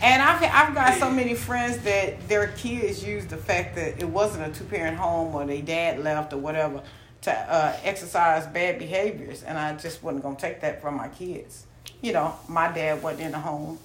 and 0.02 0.20
I've 0.20 0.42
I've 0.42 0.74
got 0.74 0.98
so 0.98 1.10
many 1.10 1.34
friends 1.34 1.78
that 1.78 2.28
their 2.28 2.48
kids 2.48 3.04
use 3.04 3.24
the 3.26 3.36
fact 3.36 3.76
that 3.76 4.00
it 4.00 4.08
wasn't 4.08 4.54
a 4.54 4.58
two 4.58 4.64
parent 4.64 4.96
home 4.96 5.34
or 5.34 5.46
their 5.46 5.62
dad 5.62 6.00
left 6.00 6.32
or 6.32 6.38
whatever 6.38 6.82
to 7.22 7.32
uh, 7.32 7.76
exercise 7.84 8.46
bad 8.48 8.80
behaviors, 8.80 9.44
and 9.44 9.56
I 9.56 9.76
just 9.76 10.02
wasn't 10.02 10.24
gonna 10.24 10.36
take 10.36 10.60
that 10.62 10.82
from 10.82 10.96
my 10.96 11.08
kids. 11.08 11.66
You 12.00 12.12
know, 12.12 12.34
my 12.48 12.70
dad 12.72 13.00
wasn't 13.00 13.22
in 13.22 13.32
the 13.32 13.38
home, 13.38 13.78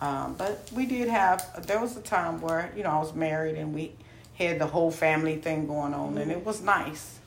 um, 0.00 0.34
but 0.38 0.70
we 0.74 0.86
did 0.86 1.08
have. 1.08 1.66
There 1.66 1.78
was 1.78 1.96
a 1.96 2.00
time 2.00 2.40
where 2.40 2.72
you 2.74 2.82
know 2.82 2.90
I 2.90 2.98
was 2.98 3.14
married 3.14 3.56
and 3.56 3.74
we 3.74 3.92
had 4.34 4.58
the 4.58 4.66
whole 4.66 4.90
family 4.90 5.36
thing 5.36 5.66
going 5.66 5.92
on, 5.92 6.16
and 6.16 6.32
it 6.32 6.44
was 6.44 6.62
nice. 6.62 7.18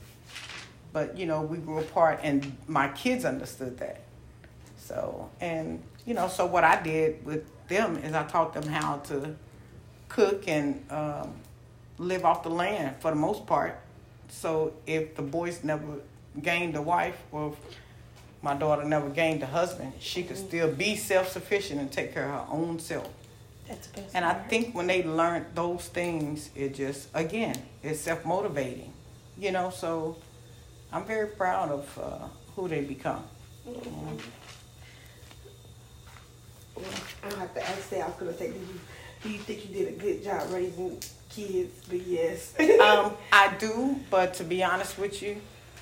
But 0.91 1.19
you 1.19 1.27
know, 1.27 1.43
we 1.43 1.57
grew 1.57 1.79
apart, 1.79 2.19
and 2.23 2.57
my 2.67 2.87
kids 2.87 3.25
understood 3.25 3.77
that. 3.77 4.01
So, 4.77 5.29
and 5.39 5.83
you 6.05 6.13
know, 6.13 6.27
so 6.27 6.45
what 6.45 6.63
I 6.63 6.81
did 6.81 7.25
with 7.25 7.45
them 7.67 7.97
is 7.97 8.13
I 8.13 8.23
taught 8.23 8.53
them 8.53 8.67
how 8.67 8.97
to 8.97 9.35
cook 10.09 10.47
and 10.47 10.85
um, 10.91 11.33
live 11.97 12.25
off 12.25 12.43
the 12.43 12.49
land 12.49 12.97
for 12.99 13.11
the 13.11 13.15
most 13.17 13.45
part. 13.45 13.79
So 14.29 14.73
if 14.85 15.15
the 15.15 15.21
boys 15.21 15.63
never 15.63 15.99
gained 16.41 16.75
a 16.75 16.81
wife 16.81 17.17
or 17.31 17.55
my 18.41 18.53
daughter 18.53 18.83
never 18.83 19.09
gained 19.09 19.41
a 19.43 19.45
husband, 19.45 19.93
she 19.99 20.23
could 20.23 20.37
mm-hmm. 20.37 20.47
still 20.47 20.71
be 20.71 20.95
self 20.95 21.29
sufficient 21.29 21.79
and 21.79 21.91
take 21.91 22.13
care 22.13 22.25
of 22.25 22.47
her 22.47 22.53
own 22.53 22.79
self. 22.79 23.09
That's 23.67 23.87
best 23.87 24.13
and 24.13 24.25
I 24.25 24.33
think 24.33 24.75
when 24.75 24.87
they 24.87 25.03
learned 25.03 25.45
those 25.55 25.87
things, 25.87 26.49
it 26.53 26.75
just 26.75 27.07
again 27.13 27.55
it's 27.81 28.01
self 28.01 28.25
motivating, 28.25 28.91
you 29.37 29.51
know. 29.51 29.69
So 29.69 30.17
I'm 30.91 31.05
very 31.05 31.27
proud 31.27 31.69
of 31.71 31.99
uh, 31.99 32.27
who 32.55 32.67
they 32.67 32.81
become. 32.81 33.23
Mm-hmm. 33.67 34.17
Well, 36.75 36.85
I 37.23 37.29
don't 37.29 37.39
have 37.39 37.53
to 37.53 37.67
ask 37.67 37.89
that. 37.89 38.01
I 38.01 38.07
was 38.07 38.15
gonna 38.17 38.37
say, 38.37 38.51
do 38.51 38.59
you, 38.59 38.79
do 39.23 39.29
you 39.29 39.39
think 39.39 39.69
you 39.69 39.73
did 39.73 39.87
a 39.89 39.97
good 39.97 40.23
job 40.23 40.51
raising 40.51 40.99
kids? 41.29 41.81
But 41.87 42.05
yes, 42.05 42.53
um, 42.59 43.13
I 43.31 43.53
do. 43.59 43.97
But 44.09 44.33
to 44.35 44.43
be 44.43 44.63
honest 44.63 44.97
with 44.97 45.21
you, 45.21 45.37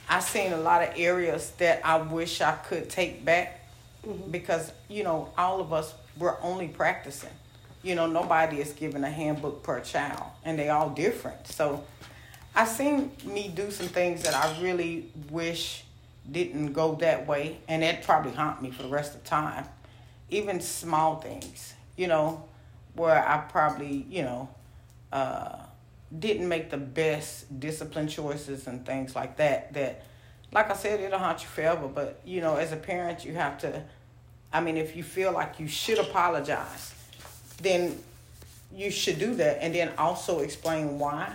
I've 0.10 0.24
seen 0.24 0.54
a 0.54 0.58
lot 0.58 0.84
of 0.84 0.94
areas 0.98 1.52
that 1.58 1.82
I 1.86 1.98
wish 1.98 2.42
I 2.42 2.54
could 2.54 2.90
take 2.90 3.24
back 3.24 3.68
mm-hmm. 4.06 4.32
because 4.32 4.72
you 4.90 5.04
know 5.04 5.30
all 5.38 5.62
of 5.62 5.72
us 5.74 5.94
we're 6.18 6.40
only 6.42 6.68
practicing. 6.68 7.30
You 7.84 7.96
know, 7.96 8.06
nobody 8.06 8.60
is 8.60 8.74
given 8.74 9.04
a 9.04 9.10
handbook 9.10 9.64
per 9.64 9.80
child, 9.80 10.24
and 10.46 10.60
they 10.60 10.70
all 10.70 10.90
different. 10.90 11.48
So, 11.48 11.84
I 12.56 12.66
seen 12.66 13.12
me 13.26 13.52
do 13.54 13.72
some 13.72 13.88
things 13.88 14.22
that 14.24 14.36
I 14.36 14.62
really 14.62 15.10
wish 15.32 15.84
didn't 16.32 16.74
go 16.74 16.94
that 16.96 17.26
way, 17.26 17.58
and 17.68 17.82
that 17.82 18.04
probably 18.04 18.34
haunt 18.34 18.62
me 18.62 18.70
for 18.70 18.84
the 18.84 18.90
rest 18.90 19.16
of 19.16 19.24
time. 19.24 19.66
Even 20.32 20.60
small 20.60 21.18
things, 21.18 21.76
you 21.96 22.08
know, 22.08 22.44
where 22.96 23.26
I 23.28 23.38
probably, 23.38 24.06
you 24.10 24.24
know, 24.24 24.50
uh, 25.12 25.58
didn't 26.18 26.48
make 26.48 26.70
the 26.70 26.78
best 26.78 27.60
discipline 27.60 28.08
choices 28.08 28.68
and 28.68 28.86
things 28.86 29.16
like 29.16 29.38
that 29.38 29.74
that 29.74 30.04
like 30.54 30.70
I 30.70 30.76
said, 30.76 31.00
it'll 31.00 31.20
haunt 31.20 31.42
you 31.42 31.48
forever. 31.48 31.88
But 31.88 32.20
you 32.26 32.42
know, 32.42 32.56
as 32.56 32.72
a 32.72 32.78
parent, 32.78 33.26
you 33.26 33.34
have 33.34 33.58
to. 33.60 33.84
I 34.54 34.60
mean, 34.60 34.78
if 34.78 34.96
you 34.96 35.04
feel 35.04 35.32
like 35.32 35.60
you 35.60 35.68
should 35.68 35.98
apologize, 35.98 36.94
then 37.62 37.98
you 38.74 38.92
should 38.92 39.20
do 39.20 39.36
that, 39.36 39.64
and 39.64 39.74
then 39.74 39.92
also 39.98 40.40
explain 40.40 41.00
why. 41.00 41.34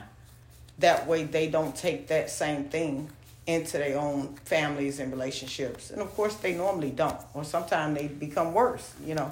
That 0.79 1.07
way, 1.07 1.25
they 1.25 1.49
don't 1.49 1.75
take 1.75 2.09
that 2.09 2.29
same 2.29 2.65
thing 2.65 3.11
into 3.47 3.79
their 3.79 3.99
own 3.99 4.35
families 4.45 4.99
and 4.99 5.12
relationships, 5.12 5.91
and 5.91 6.00
of 6.03 6.15
course, 6.15 6.35
they 6.37 6.55
normally 6.55 6.91
don't, 6.91 7.21
or 7.35 7.45
sometimes 7.45 7.97
they 7.99 8.09
become 8.09 8.53
worse. 8.53 8.93
You 9.05 9.15
know. 9.15 9.31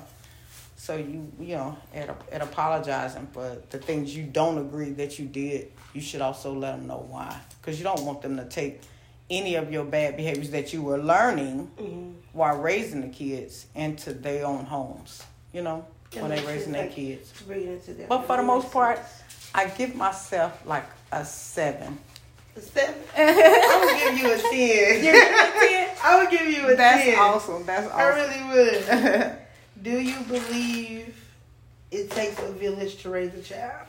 So 0.77 0.97
you 0.97 1.33
you 1.41 1.57
know 1.57 1.79
at 1.95 2.11
at 2.31 2.43
apologizing 2.43 3.29
for 3.33 3.57
the 3.71 3.79
things 3.79 4.15
you 4.15 4.25
don't 4.25 4.59
agree 4.59 4.91
that 4.93 5.19
you 5.19 5.27
did, 5.27 5.73
you 5.95 6.01
should 6.01 6.21
also 6.21 6.53
let 6.53 6.77
them 6.77 6.87
know 6.87 7.07
why, 7.09 7.41
because 7.61 7.79
you 7.79 7.85
don't 7.85 8.05
want 8.05 8.23
them 8.23 8.37
to 8.37 8.45
take 8.45 8.81
any 9.31 9.55
of 9.55 9.73
your 9.73 9.85
bad 9.85 10.17
behaviors 10.17 10.51
that 10.51 10.73
you 10.73 10.83
were 10.83 10.99
learning 10.99 11.71
mm-hmm. 11.79 12.11
while 12.33 12.59
raising 12.59 13.01
the 13.01 13.09
kids 13.09 13.67
into 13.75 14.13
their 14.13 14.45
own 14.47 14.65
homes. 14.67 15.23
You 15.53 15.63
know, 15.63 15.87
when 16.13 16.31
they're 16.31 16.47
raising 16.47 16.73
their 16.73 16.89
kids. 16.89 17.33
But 18.09 18.27
for 18.27 18.37
the 18.37 18.43
most 18.43 18.71
part, 18.71 19.01
I 19.55 19.67
give 19.67 19.95
myself 19.95 20.67
like 20.67 20.87
a 21.13 21.25
seven. 21.25 21.99
Seven? 22.59 22.95
I 23.17 23.85
would 23.85 24.15
give 24.15 24.19
you 24.19 24.33
a 24.33 24.39
ten. 24.39 24.99
A 24.99 25.03
ten? 25.03 25.97
I 26.05 26.19
would 26.19 26.31
give 26.31 26.49
you 26.49 26.73
a 26.73 26.77
That's 26.77 27.05
ten. 27.05 27.19
awesome. 27.19 27.67
That's 27.67 27.91
awesome. 27.91 28.01
I 28.01 28.09
really 28.09 28.43
would. 28.53 29.39
Do 29.83 30.01
you 30.01 30.21
believe 30.23 31.15
it 31.91 32.11
takes 32.11 32.39
a 32.41 32.53
village 32.53 33.03
to 33.03 33.11
raise 33.11 33.35
a 33.35 33.43
child? 33.43 33.87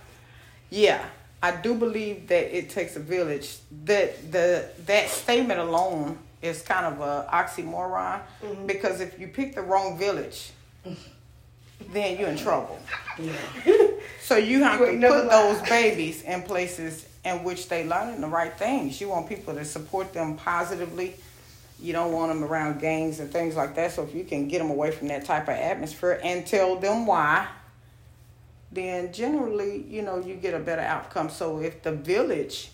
Yeah, 0.70 1.06
I 1.42 1.56
do 1.56 1.76
believe 1.76 2.28
that 2.28 2.58
it 2.58 2.70
takes 2.70 2.96
a 2.96 3.00
village. 3.00 3.58
That 3.86 4.32
the 4.32 4.68
that 4.88 5.10
statement 5.10 5.60
alone 5.60 6.18
is 6.42 6.62
kind 6.62 6.86
of 6.86 7.02
a 7.02 7.30
oxymoron 7.32 8.22
mm-hmm. 8.44 8.66
because 8.66 9.00
if 9.00 9.20
you 9.20 9.28
pick 9.28 9.56
the 9.56 9.62
wrong 9.62 9.98
village, 9.98 10.52
then 11.92 12.18
you're 12.20 12.30
in 12.30 12.38
trouble. 12.38 12.80
Yeah. 13.20 13.34
so 14.22 14.38
you 14.38 14.64
have 14.64 14.80
you 14.80 15.00
to 15.00 15.08
put 15.08 15.30
those 15.30 15.62
babies 15.70 16.24
in 16.24 16.42
places 16.42 17.08
in 17.26 17.44
which 17.44 17.68
they 17.68 17.86
learn 17.86 18.22
the 18.22 18.28
right 18.28 18.58
things. 18.58 19.02
You 19.02 19.10
want 19.10 19.28
people 19.28 19.54
to 19.56 19.66
support 19.66 20.14
them 20.14 20.38
positively 20.38 21.16
you 21.80 21.94
don't 21.94 22.14
want 22.14 22.32
them 22.32 22.44
around 22.44 22.80
gangs 22.80 23.20
and 23.20 23.32
things 23.32 23.56
like 23.56 23.76
that. 23.76 23.92
So 23.92 24.04
if 24.04 24.16
you 24.16 24.24
can 24.24 24.48
get 24.48 24.60
them 24.60 24.70
away 24.70 24.92
from 24.92 25.10
that 25.10 25.26
type 25.26 25.44
of 25.44 25.56
atmosphere 25.56 26.20
and 26.24 26.46
tell 26.46 26.78
them 26.78 27.06
why, 27.06 27.48
then 28.72 29.12
generally, 29.12 29.84
you 29.90 30.02
know, 30.02 30.20
you 30.20 30.36
get 30.36 30.54
a 30.54 30.60
better 30.60 30.82
outcome. 30.82 31.30
So 31.30 31.60
if 31.60 31.84
the 31.84 31.92
village 31.92 32.72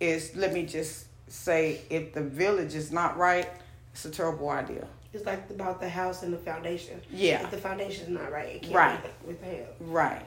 is, 0.00 0.34
let 0.34 0.52
me 0.52 0.66
just 0.66 1.06
say, 1.28 1.80
if 1.90 2.12
the 2.12 2.22
village 2.22 2.74
is 2.74 2.90
not 2.90 3.16
right, 3.16 3.48
it's 3.92 4.04
a 4.04 4.10
terrible 4.10 4.50
idea. 4.50 4.86
It's 5.12 5.26
like 5.26 5.48
about 5.50 5.80
the 5.80 5.88
house 5.88 6.22
and 6.22 6.32
the 6.32 6.38
foundation. 6.38 7.00
Yeah. 7.10 7.44
If 7.44 7.50
the 7.50 7.58
foundation 7.58 8.04
is 8.04 8.10
not 8.10 8.32
right, 8.32 8.56
it 8.56 8.62
can't 8.62 8.74
right. 8.74 9.26
with 9.26 9.40
the 9.40 9.46
help. 9.46 9.76
Right. 9.80 10.26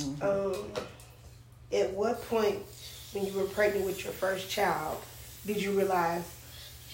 Mm-hmm. 0.00 0.22
Um, 0.22 0.84
at 1.72 1.92
what 1.92 2.22
point, 2.28 2.58
when 3.12 3.26
you 3.26 3.32
were 3.32 3.44
pregnant 3.44 3.84
with 3.84 4.04
your 4.04 4.12
first 4.12 4.50
child, 4.50 4.98
did 5.46 5.62
you 5.62 5.72
realize 5.72 6.24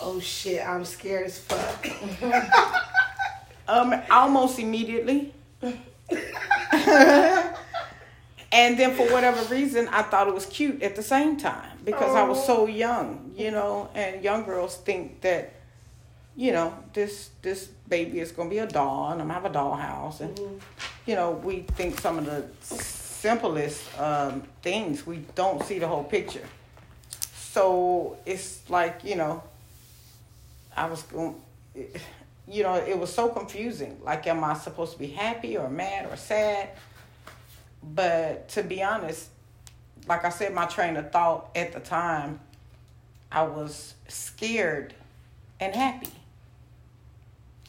oh 0.01 0.21
shit, 0.21 0.67
I'm 0.67 0.85
scared 0.85 1.27
as 1.27 1.39
fuck. 1.39 1.87
um, 3.69 3.95
almost 4.11 4.59
immediately. 4.59 5.33
and 5.63 5.79
then 8.79 8.95
for 8.95 9.11
whatever 9.13 9.43
reason, 9.55 9.89
I 9.89 10.03
thought 10.03 10.29
it 10.29 10.35
was 10.35 10.47
cute 10.47 10.83
at 10.83 10.97
the 10.97 11.03
same 11.03 11.37
time 11.37 11.79
because 11.85 12.15
oh. 12.15 12.17
I 12.17 12.23
was 12.25 12.45
so 12.45 12.67
young, 12.67 13.33
you 13.37 13.51
know, 13.51 13.89
and 13.95 14.23
young 14.23 14.45
girls 14.45 14.77
think 14.77 15.21
that, 15.23 15.55
you 16.37 16.53
know, 16.53 16.75
this 16.93 17.31
this 17.43 17.69
baby 17.89 18.21
is 18.21 18.33
gonna 18.33 18.51
be 18.51 18.59
a 18.59 18.67
doll 18.67 19.13
and 19.13 19.23
I'm 19.23 19.29
gonna 19.29 19.41
have 19.41 19.51
a 19.51 19.57
dollhouse 19.57 20.21
and 20.21 20.37
mm-hmm. 20.37 20.57
you 21.07 21.15
know, 21.15 21.31
we 21.31 21.61
think 21.61 21.99
some 22.01 22.19
of 22.19 22.27
the 22.27 22.45
simplest 23.25 23.81
um, 23.99 24.43
things, 24.61 25.07
we 25.07 25.17
don't 25.35 25.63
see 25.65 25.79
the 25.79 25.89
whole 25.89 26.05
picture. 26.05 26.47
So 27.33 28.19
it's 28.27 28.69
like, 28.69 29.03
you 29.03 29.17
know, 29.17 29.43
I 30.77 30.85
was 30.85 31.01
going, 31.05 31.35
you 32.47 32.63
know, 32.63 32.75
it 32.75 32.99
was 32.99 33.11
so 33.11 33.29
confusing. 33.29 33.99
Like, 34.05 34.27
am 34.27 34.45
I 34.45 34.53
supposed 34.53 34.93
to 34.93 34.99
be 34.99 35.07
happy 35.07 35.57
or 35.57 35.71
mad 35.71 36.13
or 36.13 36.17
sad? 36.19 36.69
But 37.83 38.51
to 38.51 38.63
be 38.63 38.83
honest, 38.83 39.31
like 40.07 40.27
I 40.27 40.29
said, 40.29 40.53
my 40.53 40.67
train 40.67 40.95
of 40.99 41.11
thought 41.11 41.49
at 41.57 41.73
the 41.73 41.81
time, 41.81 42.41
I 43.33 43.45
was 43.45 43.95
scared 44.07 44.93
and 45.61 45.75
happy. 45.75 46.11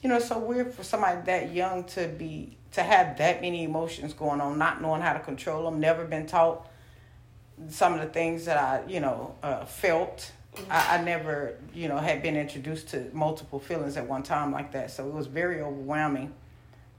you 0.02 0.10
know, 0.10 0.20
so 0.20 0.38
weird 0.38 0.74
for 0.74 0.84
somebody 0.84 1.22
that 1.28 1.54
young 1.54 1.86
to 1.86 2.10
be 2.10 2.55
to 2.76 2.84
have 2.84 3.18
that 3.18 3.42
many 3.42 3.64
emotions 3.64 4.14
going 4.14 4.42
on, 4.42 4.58
not 4.58 4.82
knowing 4.82 5.02
how 5.02 5.14
to 5.14 5.20
control 5.20 5.64
them, 5.64 5.80
never 5.80 6.04
been 6.04 6.26
taught 6.26 6.68
some 7.70 7.94
of 7.94 8.02
the 8.02 8.08
things 8.08 8.46
that 8.46 8.58
I, 8.58 8.84
you 8.88 9.00
know, 9.00 9.36
uh, 9.42 9.66
felt. 9.66 10.32
I, 10.70 10.98
I 10.98 11.02
never, 11.02 11.56
you 11.74 11.88
know, 11.88 11.98
had 11.98 12.22
been 12.22 12.36
introduced 12.36 12.90
to 12.90 13.10
multiple 13.14 13.60
feelings 13.60 13.96
at 13.96 14.08
one 14.08 14.24
time 14.24 14.52
like 14.52 14.74
that. 14.74 14.92
So 14.92 15.08
it 15.08 15.14
was 15.14 15.28
very 15.28 15.62
overwhelming, 15.62 16.34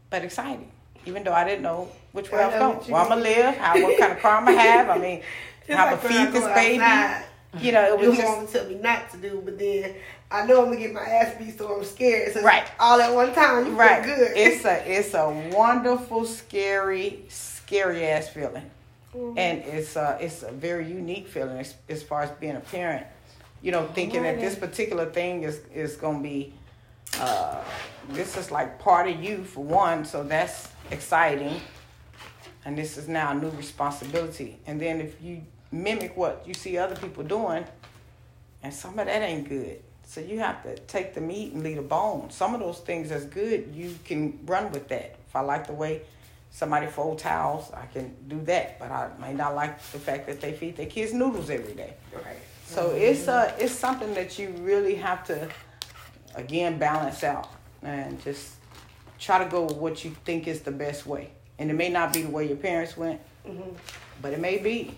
but 0.08 0.24
exciting. 0.24 0.70
Even 1.04 1.24
though 1.24 1.34
I 1.34 1.44
didn't 1.44 1.62
know 1.62 1.88
which 2.12 2.32
way 2.32 2.42
I, 2.42 2.46
was 2.46 2.58
going, 2.58 2.92
where 2.92 3.02
I'm 3.02 3.08
gonna 3.08 3.20
live, 3.20 3.56
how 3.56 3.80
what 3.80 3.98
kind 3.98 4.12
of 4.12 4.18
car 4.18 4.36
I'm 4.38 4.44
gonna 4.46 4.58
have. 4.58 4.88
I 4.88 4.98
mean, 4.98 5.22
how 5.68 5.90
like 5.90 6.02
to 6.02 6.08
feed 6.08 6.32
this 6.32 6.44
baby. 6.54 6.82
Outside, 6.82 7.24
you 7.60 7.72
know, 7.72 7.84
it 7.84 7.98
was 7.98 8.16
you 8.16 8.22
just 8.22 8.52
tell 8.52 8.66
me 8.66 8.74
not 8.76 9.10
to 9.10 9.16
do, 9.16 9.42
but 9.44 9.58
then 9.58 9.94
I 10.30 10.46
know 10.46 10.60
I'm 10.60 10.66
gonna 10.66 10.78
get 10.78 10.92
my 10.92 11.00
ass 11.00 11.36
beat, 11.38 11.56
so 11.58 11.76
I'm 11.76 11.84
scared. 11.84 12.32
So 12.32 12.42
right, 12.42 12.66
all 12.78 13.00
at 13.00 13.14
one 13.14 13.34
time, 13.34 13.66
you 13.66 13.72
right. 13.72 14.04
feel 14.04 14.16
good. 14.16 14.32
It's 14.36 14.64
a 14.64 14.98
it's 14.98 15.14
a 15.14 15.50
wonderful, 15.54 16.24
scary, 16.24 17.24
scary 17.28 18.06
ass 18.06 18.28
feeling. 18.28 18.70
Mm-hmm. 19.16 19.38
And 19.38 19.58
it's 19.60 19.96
a, 19.96 20.18
it's 20.20 20.42
a 20.42 20.52
very 20.52 20.86
unique 20.86 21.26
feeling 21.26 21.58
as, 21.58 21.74
as 21.88 22.02
far 22.02 22.22
as 22.22 22.30
being 22.32 22.56
a 22.56 22.60
parent. 22.60 23.06
You 23.62 23.72
know, 23.72 23.86
thinking 23.88 24.22
that 24.22 24.38
this 24.38 24.54
particular 24.54 25.06
thing 25.06 25.42
is, 25.42 25.60
is 25.74 25.96
going 25.96 26.18
to 26.18 26.22
be, 26.22 26.52
uh, 27.18 27.62
this 28.10 28.36
is 28.36 28.50
like 28.50 28.78
part 28.78 29.08
of 29.08 29.22
you 29.22 29.42
for 29.42 29.64
one, 29.64 30.04
so 30.04 30.22
that's 30.22 30.68
exciting. 30.90 31.60
And 32.64 32.76
this 32.76 32.98
is 32.98 33.08
now 33.08 33.30
a 33.30 33.34
new 33.34 33.50
responsibility. 33.50 34.58
And 34.66 34.80
then 34.80 35.00
if 35.00 35.20
you 35.22 35.42
mimic 35.70 36.16
what 36.16 36.44
you 36.46 36.54
see 36.54 36.78
other 36.78 36.96
people 36.96 37.24
doing, 37.24 37.64
and 38.62 38.72
some 38.72 38.98
of 38.98 39.06
that 39.06 39.22
ain't 39.22 39.48
good. 39.48 39.82
So 40.06 40.20
you 40.20 40.38
have 40.38 40.62
to 40.62 40.76
take 40.78 41.14
the 41.14 41.20
meat 41.20 41.52
and 41.52 41.62
leave 41.62 41.76
the 41.76 41.82
bone. 41.82 42.30
Some 42.30 42.54
of 42.54 42.60
those 42.60 42.78
things 42.78 43.08
that's 43.08 43.24
good, 43.24 43.74
you 43.74 43.98
can 44.04 44.38
run 44.46 44.70
with 44.70 44.88
that. 44.88 45.16
If 45.28 45.34
I 45.34 45.40
like 45.40 45.66
the 45.66 45.72
way 45.72 46.02
somebody 46.50 46.86
fold 46.86 47.18
towels, 47.18 47.70
I 47.72 47.86
can 47.86 48.14
do 48.28 48.40
that. 48.44 48.78
But 48.78 48.90
I 48.90 49.10
may 49.20 49.34
not 49.34 49.54
like 49.54 49.78
the 49.90 49.98
fact 49.98 50.26
that 50.28 50.40
they 50.40 50.52
feed 50.52 50.76
their 50.76 50.86
kids 50.86 51.12
noodles 51.12 51.50
every 51.50 51.74
day. 51.74 51.94
Right. 52.14 52.38
So 52.66 52.88
mm-hmm. 52.88 52.96
it's 52.96 53.26
a 53.28 53.54
it's 53.58 53.72
something 53.72 54.14
that 54.14 54.38
you 54.38 54.50
really 54.60 54.94
have 54.94 55.26
to 55.26 55.48
again 56.34 56.78
balance 56.78 57.24
out 57.24 57.50
and 57.82 58.22
just 58.22 58.54
try 59.18 59.42
to 59.42 59.50
go 59.50 59.64
with 59.64 59.76
what 59.76 60.04
you 60.04 60.14
think 60.24 60.46
is 60.46 60.60
the 60.60 60.70
best 60.70 61.06
way. 61.06 61.30
And 61.58 61.70
it 61.70 61.74
may 61.74 61.88
not 61.88 62.12
be 62.12 62.22
the 62.22 62.30
way 62.30 62.46
your 62.46 62.56
parents 62.56 62.96
went, 62.96 63.20
mm-hmm. 63.46 63.70
but 64.22 64.32
it 64.32 64.40
may 64.40 64.58
be. 64.58 64.94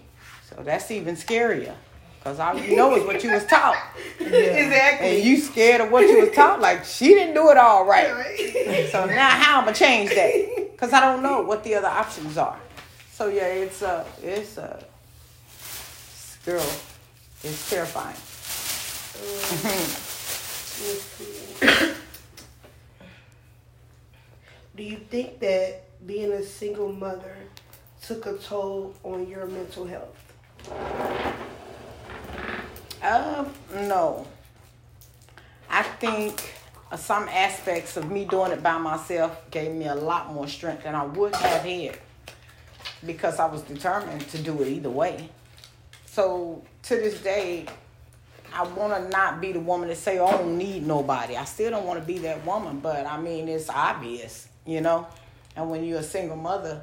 So 0.48 0.62
that's 0.62 0.90
even 0.90 1.16
scarier. 1.16 1.74
Cause 2.24 2.40
all 2.40 2.58
you 2.58 2.76
know 2.76 2.96
is 2.96 3.04
what 3.04 3.22
you 3.22 3.32
was 3.32 3.46
taught. 3.46 3.76
Yeah. 4.20 4.26
Exactly. 4.26 5.16
And 5.16 5.24
you 5.24 5.38
scared 5.38 5.80
of 5.80 5.90
what 5.90 6.06
you 6.08 6.20
was 6.20 6.34
taught. 6.34 6.60
Like 6.60 6.84
she 6.84 7.08
didn't 7.08 7.34
do 7.34 7.50
it 7.50 7.56
all 7.56 7.86
right. 7.86 8.12
right. 8.12 8.88
so 8.90 9.06
now 9.06 9.30
how 9.30 9.58
I'm 9.58 9.64
gonna 9.64 9.76
change 9.76 10.10
that? 10.10 10.68
because 10.78 10.92
I 10.92 11.00
don't 11.00 11.24
know 11.24 11.42
what 11.42 11.64
the 11.64 11.74
other 11.74 11.88
options 11.88 12.38
are. 12.38 12.56
So 13.10 13.26
yeah, 13.28 13.46
it's 13.46 13.82
a 13.82 14.06
it's 14.22 14.58
uh, 14.58 14.80
a 14.80 16.46
girl. 16.46 16.70
It's 17.42 17.68
terrifying. 17.68 18.14
Do 24.76 24.84
you 24.84 24.98
think 24.98 25.40
that 25.40 25.82
being 26.06 26.32
a 26.32 26.44
single 26.44 26.92
mother 26.92 27.34
took 28.02 28.26
a 28.26 28.38
toll 28.38 28.94
on 29.02 29.26
your 29.26 29.46
mental 29.46 29.84
health? 29.84 30.27
Uh, 33.02 33.44
no. 33.72 34.26
I 35.70 35.82
think 35.82 36.54
some 36.96 37.28
aspects 37.28 37.96
of 37.96 38.10
me 38.10 38.24
doing 38.24 38.52
it 38.52 38.62
by 38.62 38.78
myself 38.78 39.50
gave 39.50 39.72
me 39.72 39.86
a 39.86 39.94
lot 39.94 40.32
more 40.32 40.48
strength 40.48 40.84
than 40.84 40.94
I 40.94 41.04
would 41.04 41.34
have 41.34 41.62
had 41.62 41.98
because 43.04 43.38
I 43.38 43.46
was 43.46 43.62
determined 43.62 44.28
to 44.30 44.38
do 44.38 44.62
it 44.62 44.68
either 44.68 44.90
way. 44.90 45.28
So 46.06 46.62
to 46.84 46.96
this 46.96 47.20
day, 47.20 47.66
I 48.52 48.64
want 48.64 48.94
to 48.94 49.08
not 49.10 49.40
be 49.40 49.52
the 49.52 49.60
woman 49.60 49.88
that 49.88 49.98
say, 49.98 50.18
oh, 50.18 50.26
I 50.26 50.32
don't 50.32 50.58
need 50.58 50.86
nobody. 50.86 51.36
I 51.36 51.44
still 51.44 51.70
don't 51.70 51.86
want 51.86 52.00
to 52.00 52.06
be 52.06 52.18
that 52.20 52.44
woman, 52.44 52.80
but 52.80 53.06
I 53.06 53.20
mean, 53.20 53.48
it's 53.48 53.68
obvious, 53.68 54.48
you 54.64 54.80
know? 54.80 55.06
And 55.54 55.70
when 55.70 55.84
you're 55.84 56.00
a 56.00 56.04
single 56.04 56.36
mother, 56.36 56.82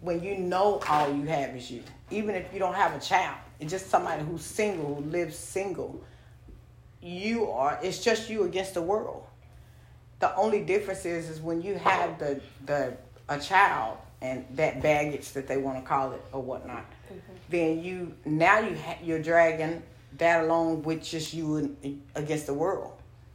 when 0.00 0.22
you 0.22 0.38
know 0.38 0.80
all 0.88 1.12
you 1.12 1.24
have 1.24 1.56
is 1.56 1.70
you, 1.70 1.82
even 2.10 2.34
if 2.34 2.52
you 2.52 2.58
don't 2.58 2.74
have 2.74 2.94
a 2.94 3.00
child, 3.00 3.36
it's 3.60 3.70
just 3.70 3.90
somebody 3.90 4.22
who's 4.22 4.42
single, 4.42 4.96
who 4.96 5.10
lives 5.10 5.36
single, 5.36 6.02
you 7.02 7.50
are, 7.50 7.78
it's 7.82 8.02
just 8.02 8.30
you 8.30 8.44
against 8.44 8.74
the 8.74 8.82
world 8.82 9.28
the 10.20 10.34
only 10.36 10.64
difference 10.64 11.04
is 11.04 11.28
is 11.28 11.40
when 11.40 11.62
you 11.62 11.74
have 11.76 12.18
the 12.18 12.40
the 12.66 12.96
a 13.28 13.38
child 13.38 13.98
and 14.20 14.44
that 14.52 14.82
baggage 14.82 15.32
that 15.32 15.46
they 15.46 15.56
want 15.58 15.78
to 15.78 15.88
call 15.88 16.12
it 16.12 16.22
or 16.32 16.42
whatnot, 16.42 16.84
mm-hmm. 17.06 17.18
then 17.50 17.82
you 17.82 18.14
now 18.24 18.58
you 18.58 18.76
ha- 18.76 18.98
you're 19.02 19.22
dragging 19.22 19.82
that 20.16 20.44
along 20.44 20.82
with 20.82 21.04
just 21.04 21.34
you 21.34 21.76
against 22.14 22.46
the 22.46 22.54
world. 22.54 22.94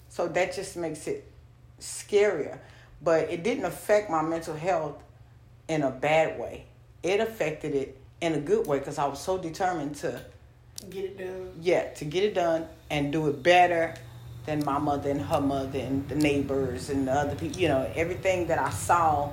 So 0.10 0.28
that 0.28 0.54
just 0.54 0.76
makes 0.76 1.08
it 1.08 1.32
scarier. 1.80 2.60
But 3.02 3.30
it 3.30 3.44
didn't 3.44 3.66
affect 3.66 4.10
my 4.10 4.22
mental 4.22 4.56
health 4.56 5.02
in 5.68 5.84
a 5.84 5.92
bad 5.92 6.40
way. 6.40 6.66
It 7.02 7.20
affected 7.20 7.76
it 7.76 7.98
in 8.22 8.34
a 8.34 8.40
good 8.40 8.68
way 8.68 8.80
because 8.80 8.98
I 8.98 9.06
was 9.06 9.22
so 9.22 9.38
determined 9.38 9.96
to 9.98 10.22
get 10.90 11.06
it 11.06 11.18
done. 11.18 11.52
Yeah, 11.62 11.90
to 11.94 12.06
get 12.06 12.24
it 12.24 12.34
done 12.34 12.68
and 12.90 13.12
do 13.12 13.28
it 13.28 13.44
better 13.44 13.96
than 14.46 14.64
my 14.66 14.78
mother 14.78 15.10
and 15.10 15.22
her 15.22 15.42
mother 15.42 15.80
and 15.80 16.08
the 16.10 16.16
neighbors 16.16 16.90
and 16.90 17.08
the 17.08 17.12
other 17.12 17.36
people. 17.36 17.60
You 17.60 17.70
know, 17.70 17.92
everything 17.96 18.48
that 18.48 18.60
I 18.60 18.70
saw, 18.70 19.30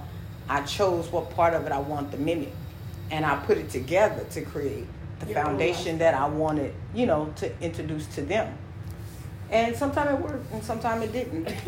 I 0.49 0.62
chose 0.62 1.11
what 1.11 1.31
part 1.31 1.55
of 1.55 1.66
it 1.66 1.73
I 1.73 1.79
wanted 1.79 2.12
to 2.12 2.19
mimic. 2.19 2.53
And 3.11 3.25
I 3.25 3.37
put 3.45 3.59
it 3.59 3.71
together 3.71 4.25
to 4.31 4.43
create 4.43 4.87
the 5.19 5.27
foundation 5.27 5.99
that 5.99 6.14
I 6.14 6.29
wanted, 6.29 6.73
you 6.95 7.07
know, 7.07 7.33
to 7.37 7.61
introduce 7.61 8.07
to 8.14 8.23
them. 8.23 8.57
And 9.51 9.77
sometimes 9.77 10.12
it 10.12 10.25
worked 10.25 10.53
and 10.53 10.62
sometimes 10.62 11.05
it 11.05 11.12
didn't. 11.12 11.51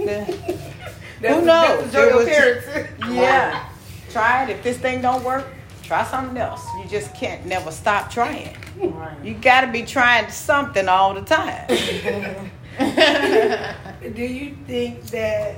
Who 1.23 1.45
knows? 1.45 1.95
It 1.95 2.15
was 2.15 2.27
just, 2.27 2.69
yeah. 3.11 3.69
Try 4.13 4.45
it. 4.45 4.51
If 4.51 4.63
this 4.63 4.79
thing 4.79 5.01
don't 5.01 5.25
work, 5.25 5.47
try 5.83 6.05
something 6.05 6.37
else. 6.37 6.63
You 6.79 6.89
just 6.89 7.15
can't 7.15 7.47
never 7.47 7.71
stop 7.71 8.11
trying. 8.11 8.57
Right. 8.79 9.17
You 9.25 9.35
got 9.35 9.63
to 9.63 9.73
be 9.73 9.85
trying 9.85 10.31
something 10.31 10.87
all 10.87 11.15
the 11.15 11.23
time. 11.23 11.67
Do 14.15 14.23
you 14.23 14.57
think 14.67 15.03
that 15.09 15.57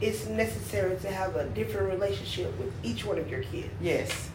it's 0.00 0.26
necessary 0.26 0.96
to 0.98 1.10
have 1.10 1.36
a 1.36 1.46
different 1.46 1.90
relationship 1.90 2.56
with 2.58 2.72
each 2.84 3.04
one 3.04 3.18
of 3.18 3.28
your 3.28 3.42
kids? 3.42 3.70
Yes. 3.80 4.30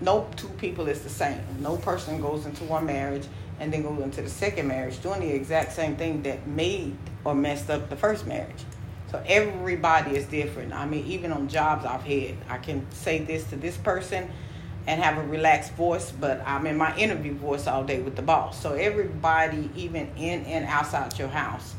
No 0.00 0.28
two 0.36 0.48
people 0.48 0.88
is 0.88 1.02
the 1.02 1.08
same. 1.08 1.40
No 1.60 1.76
person 1.76 2.20
goes 2.20 2.46
into 2.46 2.64
one 2.64 2.86
marriage 2.86 3.26
and 3.60 3.72
then 3.72 3.82
goes 3.82 4.02
into 4.02 4.22
the 4.22 4.28
second 4.28 4.66
marriage 4.66 5.00
doing 5.02 5.20
the 5.20 5.30
exact 5.30 5.72
same 5.72 5.96
thing 5.96 6.22
that 6.24 6.46
made 6.48 6.96
or 7.24 7.34
messed 7.34 7.70
up 7.70 7.88
the 7.88 7.96
first 7.96 8.26
marriage. 8.26 8.64
So 9.12 9.22
everybody 9.26 10.16
is 10.16 10.24
different. 10.24 10.72
I 10.72 10.86
mean, 10.86 11.04
even 11.04 11.32
on 11.32 11.46
jobs 11.46 11.84
I've 11.84 12.02
had, 12.02 12.34
I 12.48 12.56
can 12.56 12.90
say 12.92 13.18
this 13.18 13.44
to 13.50 13.56
this 13.56 13.76
person 13.76 14.30
and 14.86 15.02
have 15.02 15.18
a 15.18 15.22
relaxed 15.28 15.74
voice, 15.74 16.10
but 16.10 16.42
I'm 16.46 16.66
in 16.66 16.78
my 16.78 16.96
interview 16.96 17.34
voice 17.34 17.66
all 17.66 17.84
day 17.84 18.00
with 18.00 18.16
the 18.16 18.22
boss. 18.22 18.60
So 18.60 18.72
everybody, 18.72 19.68
even 19.76 20.10
in 20.16 20.44
and 20.46 20.64
outside 20.64 21.18
your 21.18 21.28
house, 21.28 21.74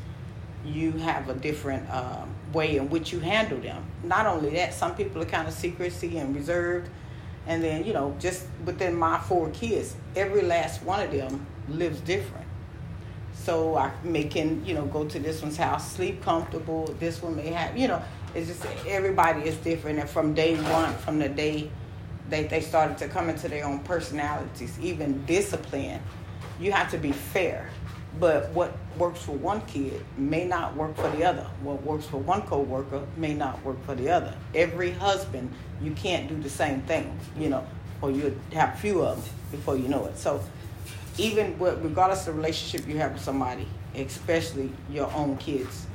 you 0.63 0.91
have 0.91 1.28
a 1.28 1.34
different 1.34 1.89
um, 1.89 2.30
way 2.54 2.78
in 2.78 2.89
which 2.91 3.12
you 3.12 3.19
handle 3.19 3.60
them. 3.60 3.84
Not 4.04 4.28
only 4.28 4.52
that, 4.52 4.76
some 4.76 4.93
people 4.96 5.19
are 5.24 5.26
kind 5.26 5.48
of 5.48 5.56
secrecy 5.56 6.19
and 6.19 6.36
reserved, 6.36 6.88
and 7.48 7.63
then 7.63 7.84
you 7.84 7.93
know, 7.93 8.15
just 8.19 8.46
within 8.63 8.96
my 8.96 9.19
four 9.19 9.50
kids, 9.50 9.96
every 10.15 10.43
last 10.43 10.84
one 10.84 11.02
of 11.02 11.12
them 11.12 11.48
lives 11.67 12.00
different. 12.02 12.46
So 13.44 13.76
I 13.76 13.92
may 14.06 14.30
you 14.66 14.74
know 14.74 14.86
go 14.86 15.04
to 15.04 15.20
this 15.20 15.42
one's 15.42 15.58
house, 15.58 15.92
sleep 15.92 16.22
comfortable. 16.24 16.96
This 16.98 17.22
one 17.22 17.36
may 17.36 17.48
have 17.48 17.78
you 17.78 17.90
know, 17.90 18.02
it's 18.34 18.48
just 18.48 18.66
everybody 18.88 19.42
is 19.42 19.58
different, 19.58 20.00
and 20.00 20.10
from 20.10 20.34
day 20.34 20.56
one, 20.56 20.94
from 20.96 21.20
the 21.20 21.28
day 21.28 21.70
they, 22.30 22.44
they 22.44 22.62
started 22.62 22.98
to 23.00 23.10
come 23.10 23.30
into 23.30 23.50
their 23.50 23.66
own 23.66 23.80
personalities, 23.80 24.80
even 24.80 25.26
discipline. 25.26 26.00
You 26.58 26.72
have 26.72 26.90
to 26.92 26.98
be 26.98 27.12
fair. 27.12 27.70
But 28.18 28.50
what 28.52 28.78
works 28.98 29.24
for 29.24 29.34
one 29.34 29.62
kid 29.62 30.06
may 30.18 30.46
not 30.46 30.76
work 30.78 30.96
for 30.96 31.10
the 31.10 31.26
other. 31.26 31.48
What 31.64 31.84
works 31.84 32.06
for 32.06 32.18
one 32.18 32.44
coworker 32.44 33.06
may 33.18 33.34
not 33.34 33.62
work 33.66 33.84
for 33.86 33.96
the 33.96 34.10
other. 34.10 34.34
Every 34.54 34.92
husband, 34.92 35.52
you 35.82 35.92
can't 35.92 36.30
do 36.30 36.40
the 36.40 36.50
same 36.50 36.82
thing, 36.84 37.20
you 37.38 37.50
know, 37.50 37.66
or 38.02 38.12
you 38.12 38.40
have 38.54 38.80
few 38.80 39.02
of 39.02 39.18
them 39.18 39.36
before 39.52 39.76
you 39.76 39.88
know 39.88 40.06
it. 40.06 40.18
So 40.18 40.42
even 41.17 41.58
with, 41.60 41.84
regardless 41.84 42.21
of 42.21 42.26
the 42.28 42.34
relationship 42.34 42.88
you 42.88 42.97
have 42.97 43.13
with 43.13 43.21
somebody, 43.21 43.67
especially 43.95 44.71
your 44.89 45.12
own 45.13 45.38
kids, 45.38 45.86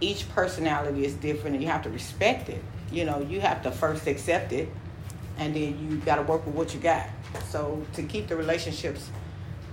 each 0.00 0.28
personality 0.30 1.04
is 1.04 1.14
different 1.14 1.54
and 1.54 1.62
you 1.62 1.70
have 1.70 1.82
to 1.82 1.90
respect 1.90 2.48
it. 2.48 2.62
You 2.90 3.04
know, 3.04 3.20
you 3.20 3.40
have 3.40 3.62
to 3.62 3.70
first 3.70 4.06
accept 4.06 4.52
it 4.52 4.68
and 5.38 5.54
then 5.54 5.88
you 5.88 5.96
got 5.98 6.16
to 6.16 6.22
work 6.22 6.44
with 6.44 6.54
what 6.54 6.74
you 6.74 6.80
got. 6.80 7.08
So 7.48 7.84
to 7.94 8.02
keep 8.02 8.28
the 8.28 8.36
relationships 8.36 9.10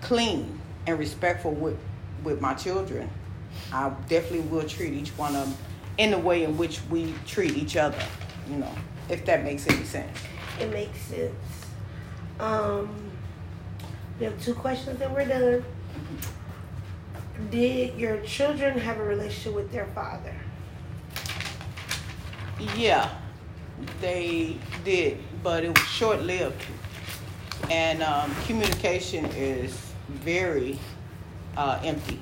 clean 0.02 0.60
and 0.88 0.98
respectful 0.98 1.52
with 1.52 1.78
with 2.24 2.42
my 2.42 2.54
children, 2.54 3.10
I 3.72 3.90
definitely 4.08 4.42
will 4.42 4.68
treat 4.68 4.94
each 4.94 5.10
one 5.12 5.36
of 5.36 5.46
them 5.46 5.58
in 5.98 6.12
the 6.12 6.18
way 6.18 6.44
in 6.44 6.58
which 6.58 6.82
we 6.90 7.14
treat 7.26 7.56
each 7.58 7.78
other. 7.78 7.98
You 8.50 8.58
know, 8.58 8.72
if 9.10 9.26
that 9.26 9.44
makes 9.44 9.68
any 9.68 9.84
sense. 9.84 10.18
It 10.60 10.72
makes 10.72 11.00
sense. 11.00 11.34
Um, 12.40 12.90
we 14.20 14.26
have 14.26 14.44
two 14.44 14.54
questions 14.54 15.00
and 15.02 15.14
we're 15.14 15.26
done. 15.26 15.64
Did 17.50 17.98
your 17.98 18.20
children 18.22 18.78
have 18.78 18.98
a 18.98 19.04
relationship 19.04 19.54
with 19.54 19.72
their 19.72 19.86
father? 19.88 20.36
Yeah, 22.76 23.10
they 24.02 24.58
did, 24.84 25.20
but 25.42 25.64
it 25.64 25.70
was 25.70 25.88
short 25.88 26.22
lived. 26.22 26.62
And 27.72 28.04
um, 28.04 28.36
communication 28.46 29.26
is 29.28 29.80
very 30.10 30.78
uh, 31.56 31.80
empty. 31.84 32.20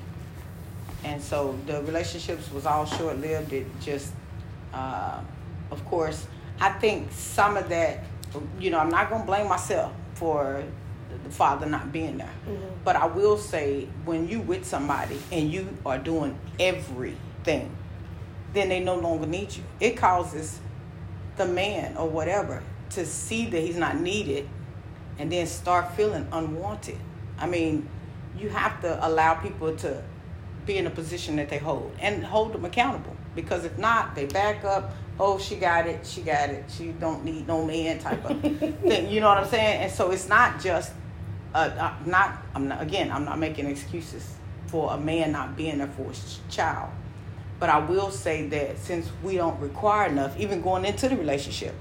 And 1.02 1.20
so 1.20 1.58
the 1.66 1.82
relationships 1.82 2.50
was 2.52 2.64
all 2.64 2.86
short 2.86 3.18
lived. 3.18 3.52
It 3.52 3.66
just, 3.80 4.12
uh, 4.72 5.20
of 5.72 5.84
course, 5.86 6.28
I 6.60 6.70
think 6.70 7.10
some 7.10 7.56
of 7.56 7.68
that, 7.70 8.04
you 8.60 8.70
know, 8.70 8.78
I'm 8.78 8.90
not 8.90 9.10
going 9.10 9.22
to 9.22 9.26
blame 9.26 9.48
myself 9.48 9.92
for 10.14 10.62
the 11.24 11.30
father 11.30 11.66
not 11.66 11.92
being 11.92 12.18
there. 12.18 12.30
Mm-hmm. 12.46 12.66
But 12.84 12.96
I 12.96 13.06
will 13.06 13.38
say, 13.38 13.88
when 14.04 14.28
you 14.28 14.40
with 14.40 14.64
somebody 14.64 15.18
and 15.32 15.52
you 15.52 15.68
are 15.84 15.98
doing 15.98 16.38
everything, 16.58 17.74
then 18.52 18.68
they 18.68 18.80
no 18.80 18.96
longer 18.96 19.26
need 19.26 19.54
you. 19.54 19.62
It 19.80 19.96
causes 19.96 20.58
the 21.36 21.46
man 21.46 21.96
or 21.96 22.08
whatever 22.08 22.62
to 22.90 23.04
see 23.06 23.46
that 23.46 23.60
he's 23.60 23.76
not 23.76 24.00
needed 24.00 24.48
and 25.18 25.30
then 25.30 25.46
start 25.46 25.94
feeling 25.94 26.26
unwanted. 26.32 26.98
I 27.38 27.46
mean, 27.46 27.88
you 28.36 28.48
have 28.48 28.80
to 28.82 29.06
allow 29.06 29.34
people 29.34 29.76
to 29.76 30.02
be 30.66 30.76
in 30.76 30.86
a 30.86 30.90
position 30.90 31.36
that 31.36 31.48
they 31.48 31.58
hold 31.58 31.92
and 32.00 32.24
hold 32.24 32.52
them 32.52 32.64
accountable 32.64 33.16
because 33.34 33.64
if 33.64 33.76
not, 33.78 34.14
they 34.14 34.26
back 34.26 34.64
up. 34.64 34.92
Oh, 35.20 35.38
she 35.38 35.56
got 35.56 35.86
it. 35.86 36.06
She 36.06 36.22
got 36.22 36.50
it. 36.50 36.64
She 36.68 36.92
don't 36.92 37.24
need 37.24 37.46
no 37.48 37.64
man 37.64 37.98
type 37.98 38.24
of 38.24 38.40
thing. 38.40 39.10
You 39.10 39.20
know 39.20 39.28
what 39.28 39.38
I'm 39.38 39.48
saying? 39.48 39.82
And 39.82 39.92
so 39.92 40.10
it's 40.12 40.28
not 40.28 40.60
just 40.60 40.92
uh, 41.66 41.94
not. 42.06 42.42
I'm 42.54 42.68
not 42.68 42.82
again. 42.82 43.10
I'm 43.10 43.24
not 43.24 43.38
making 43.38 43.66
excuses 43.66 44.34
for 44.66 44.92
a 44.92 44.98
man 44.98 45.32
not 45.32 45.56
being 45.56 45.78
there 45.78 45.88
for 45.88 46.04
his 46.04 46.40
child. 46.48 46.90
But 47.58 47.70
I 47.70 47.78
will 47.78 48.10
say 48.10 48.46
that 48.48 48.78
since 48.78 49.10
we 49.22 49.36
don't 49.36 49.58
require 49.60 50.08
enough, 50.08 50.38
even 50.38 50.62
going 50.62 50.84
into 50.84 51.08
the 51.08 51.16
relationship, 51.16 51.74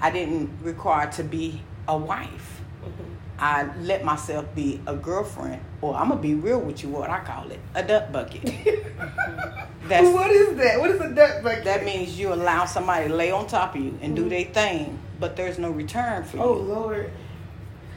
I 0.00 0.10
didn't 0.10 0.50
require 0.62 1.10
to 1.12 1.24
be 1.24 1.62
a 1.88 1.96
wife. 1.96 2.60
Mm-hmm. 2.82 3.04
I 3.38 3.68
let 3.80 4.04
myself 4.04 4.54
be 4.54 4.80
a 4.86 4.94
girlfriend, 4.94 5.62
or 5.80 5.96
I'm 5.96 6.10
gonna 6.10 6.20
be 6.20 6.34
real 6.34 6.60
with 6.60 6.82
you, 6.82 6.90
what 6.90 7.10
I 7.10 7.20
call 7.20 7.50
it, 7.50 7.58
a 7.74 7.82
duck 7.82 8.12
bucket. 8.12 8.42
That's 9.88 10.08
what 10.14 10.30
is 10.30 10.56
that? 10.58 10.78
What 10.78 10.90
is 10.90 11.00
a 11.00 11.12
duck 11.12 11.42
bucket? 11.42 11.64
That 11.64 11.84
means 11.84 12.18
you 12.18 12.32
allow 12.32 12.66
somebody 12.66 13.08
to 13.08 13.14
lay 13.14 13.30
on 13.30 13.46
top 13.46 13.74
of 13.74 13.80
you 13.80 13.98
and 14.02 14.14
mm-hmm. 14.14 14.14
do 14.14 14.28
their 14.28 14.44
thing, 14.44 14.98
but 15.18 15.36
there's 15.36 15.58
no 15.58 15.70
return 15.70 16.22
for 16.24 16.38
oh, 16.38 16.40
you. 16.40 16.60
Oh 16.60 16.80
Lord. 16.80 17.10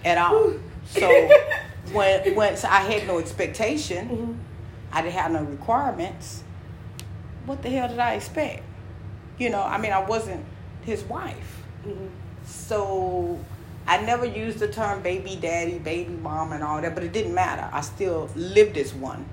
At 0.05 0.17
all. 0.17 0.53
so 0.85 1.29
when 1.91 2.35
once 2.35 2.63
I 2.63 2.79
had 2.79 3.07
no 3.07 3.19
expectation, 3.19 4.09
mm-hmm. 4.09 4.33
I 4.91 5.01
didn't 5.01 5.13
have 5.13 5.31
no 5.31 5.43
requirements 5.43 6.43
what 7.45 7.61
the 7.61 7.69
hell 7.69 7.87
did 7.87 7.99
I 7.99 8.13
expect? 8.13 8.63
You 9.37 9.49
know, 9.49 9.61
I 9.61 9.77
mean, 9.77 9.91
I 9.91 9.99
wasn't 9.99 10.45
his 10.83 11.03
wife. 11.03 11.61
Mm-hmm. 11.85 12.07
So 12.45 13.39
I 13.87 14.01
never 14.01 14.25
used 14.25 14.59
the 14.59 14.67
term 14.67 15.01
baby 15.01 15.35
daddy, 15.35 15.79
baby 15.79 16.13
mom, 16.13 16.53
and 16.53 16.63
all 16.63 16.81
that, 16.81 16.95
but 16.95 17.03
it 17.03 17.11
didn't 17.11 17.33
matter. 17.33 17.67
I 17.71 17.81
still 17.81 18.29
lived 18.35 18.77
as 18.77 18.93
one. 18.93 19.25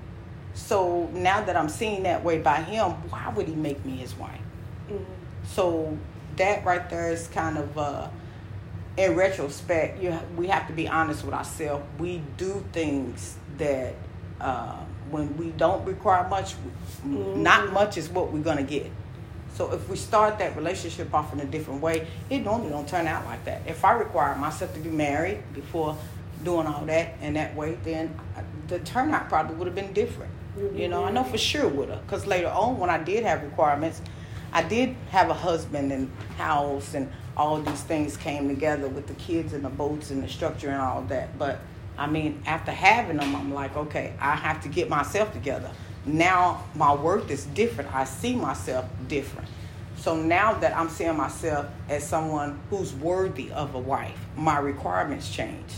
So 0.53 1.09
now 1.13 1.41
that 1.41 1.55
I'm 1.55 1.69
seeing 1.69 2.03
that 2.03 2.23
way 2.23 2.39
by 2.39 2.61
him, 2.61 2.91
why 3.09 3.31
would 3.35 3.47
he 3.47 3.55
make 3.55 3.83
me 3.85 3.97
his 3.97 4.15
wife? 4.15 4.41
Mm-hmm. 4.89 5.03
So 5.45 5.97
that 6.35 6.65
right 6.65 6.89
there 6.89 7.11
is 7.11 7.27
kind 7.27 7.57
of, 7.57 7.77
uh, 7.77 8.09
in 8.97 9.15
retrospect, 9.15 10.01
you 10.01 10.17
we 10.35 10.47
have 10.47 10.67
to 10.67 10.73
be 10.73 10.87
honest 10.87 11.23
with 11.23 11.33
ourselves. 11.33 11.83
We 11.99 12.21
do 12.37 12.63
things 12.71 13.37
that. 13.57 13.95
Uh, 14.39 14.77
when 15.11 15.35
we 15.37 15.51
don't 15.51 15.85
require 15.85 16.27
much, 16.29 16.53
mm-hmm. 16.53 17.43
not 17.43 17.71
much 17.71 17.97
is 17.97 18.09
what 18.09 18.31
we're 18.31 18.39
gonna 18.39 18.63
get. 18.63 18.89
So 19.53 19.73
if 19.73 19.87
we 19.89 19.97
start 19.97 20.39
that 20.39 20.55
relationship 20.55 21.13
off 21.13 21.33
in 21.33 21.41
a 21.41 21.45
different 21.45 21.81
way, 21.81 22.07
it 22.29 22.39
normally 22.39 22.69
don't 22.69 22.87
turn 22.87 23.05
out 23.05 23.25
like 23.25 23.43
that. 23.45 23.61
If 23.67 23.83
I 23.83 23.91
require 23.93 24.35
myself 24.35 24.73
to 24.73 24.79
be 24.79 24.89
married 24.89 25.43
before 25.53 25.97
doing 26.43 26.65
all 26.65 26.85
that 26.85 27.15
in 27.21 27.33
that 27.33 27.55
way, 27.55 27.77
then 27.83 28.17
the 28.67 28.79
turnout 28.79 29.29
probably 29.29 29.55
would 29.55 29.67
have 29.67 29.75
been 29.75 29.93
different. 29.93 30.31
Mm-hmm. 30.57 30.77
You 30.77 30.87
know, 30.87 31.03
I 31.03 31.11
know 31.11 31.23
for 31.23 31.37
sure 31.37 31.67
would 31.67 31.89
have. 31.89 32.01
Because 32.05 32.25
later 32.25 32.47
on, 32.47 32.79
when 32.79 32.89
I 32.89 33.03
did 33.03 33.23
have 33.23 33.43
requirements, 33.43 34.01
I 34.53 34.63
did 34.63 34.95
have 35.11 35.29
a 35.29 35.33
husband 35.33 35.91
and 35.91 36.09
house 36.37 36.93
and 36.93 37.11
all 37.41 37.59
these 37.59 37.81
things 37.81 38.15
came 38.17 38.47
together 38.47 38.87
with 38.87 39.07
the 39.07 39.15
kids 39.15 39.53
and 39.53 39.65
the 39.65 39.69
boats 39.69 40.11
and 40.11 40.21
the 40.21 40.27
structure 40.27 40.69
and 40.69 40.79
all 40.79 41.01
that. 41.01 41.39
But 41.39 41.59
I 41.97 42.05
mean, 42.05 42.43
after 42.45 42.71
having 42.71 43.17
them, 43.17 43.35
I'm 43.35 43.51
like, 43.51 43.75
okay, 43.75 44.13
I 44.19 44.35
have 44.35 44.61
to 44.61 44.69
get 44.69 44.89
myself 44.89 45.33
together. 45.33 45.71
Now 46.05 46.63
my 46.75 46.93
worth 46.93 47.31
is 47.31 47.45
different. 47.45 47.93
I 47.95 48.03
see 48.03 48.35
myself 48.35 48.85
different. 49.07 49.47
So 49.95 50.15
now 50.15 50.53
that 50.59 50.77
I'm 50.77 50.87
seeing 50.87 51.17
myself 51.17 51.65
as 51.89 52.07
someone 52.07 52.59
who's 52.69 52.93
worthy 52.93 53.51
of 53.51 53.73
a 53.73 53.79
wife, 53.79 54.19
my 54.37 54.59
requirements 54.59 55.33
changed. 55.33 55.77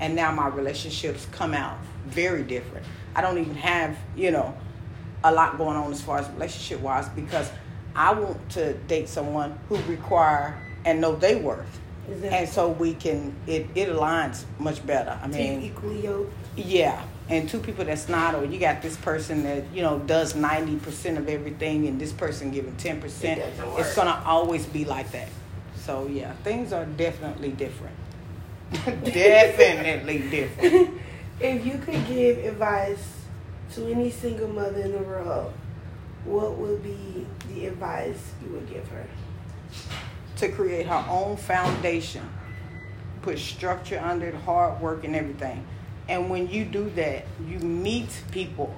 And 0.00 0.16
now 0.16 0.32
my 0.32 0.48
relationships 0.48 1.28
come 1.30 1.54
out 1.54 1.78
very 2.06 2.42
different. 2.42 2.84
I 3.14 3.20
don't 3.20 3.38
even 3.38 3.54
have, 3.54 3.96
you 4.16 4.32
know, 4.32 4.52
a 5.22 5.32
lot 5.32 5.58
going 5.58 5.76
on 5.76 5.92
as 5.92 6.02
far 6.02 6.18
as 6.18 6.28
relationship 6.30 6.80
wise 6.80 7.08
because 7.10 7.50
I 7.94 8.12
want 8.12 8.50
to 8.50 8.74
date 8.74 9.08
someone 9.08 9.56
who 9.68 9.76
require 9.82 10.60
and 10.84 11.00
know 11.00 11.16
they 11.16 11.36
worth 11.36 11.80
and 12.08 12.48
so 12.48 12.68
we 12.68 12.94
can 12.94 13.34
it, 13.46 13.66
it 13.74 13.88
aligns 13.88 14.44
much 14.58 14.84
better. 14.86 15.18
I 15.22 15.26
mean, 15.26 15.62
equally 15.62 16.02
yoked. 16.02 16.32
Yeah, 16.56 17.02
and 17.28 17.48
two 17.48 17.58
people 17.58 17.84
that's 17.84 18.08
not, 18.08 18.34
or 18.34 18.44
you 18.44 18.58
got 18.58 18.82
this 18.82 18.96
person 18.96 19.42
that 19.44 19.64
you 19.72 19.82
know 19.82 19.98
does 20.00 20.34
ninety 20.34 20.76
percent 20.76 21.18
of 21.18 21.28
everything, 21.28 21.86
and 21.86 22.00
this 22.00 22.12
person 22.12 22.50
giving 22.50 22.76
ten 22.76 23.00
percent. 23.00 23.40
It 23.40 23.54
it's 23.78 23.94
gonna 23.94 24.22
always 24.26 24.66
be 24.66 24.84
like 24.84 25.10
that. 25.12 25.28
So 25.76 26.06
yeah, 26.06 26.32
things 26.44 26.72
are 26.72 26.84
definitely 26.84 27.50
different. 27.50 27.96
definitely 29.04 30.28
different. 30.30 31.00
If 31.40 31.66
you 31.66 31.78
could 31.78 32.06
give 32.06 32.38
advice 32.44 33.04
to 33.72 33.90
any 33.90 34.08
single 34.08 34.46
mother 34.46 34.82
in 34.82 34.92
the 34.92 34.98
world, 34.98 35.52
what 36.24 36.56
would 36.56 36.80
be 36.80 37.26
the 37.48 37.66
advice 37.66 38.30
you 38.40 38.52
would 38.52 38.70
give 38.70 38.86
her? 38.86 39.04
To 40.36 40.48
create 40.48 40.86
her 40.86 41.04
own 41.08 41.36
foundation, 41.36 42.28
put 43.22 43.38
structure 43.38 44.00
under 44.00 44.26
it, 44.26 44.34
hard 44.34 44.80
work, 44.80 45.04
and 45.04 45.14
everything. 45.14 45.64
And 46.08 46.28
when 46.28 46.48
you 46.48 46.64
do 46.64 46.90
that, 46.90 47.26
you 47.46 47.58
meet 47.58 48.08
people 48.30 48.74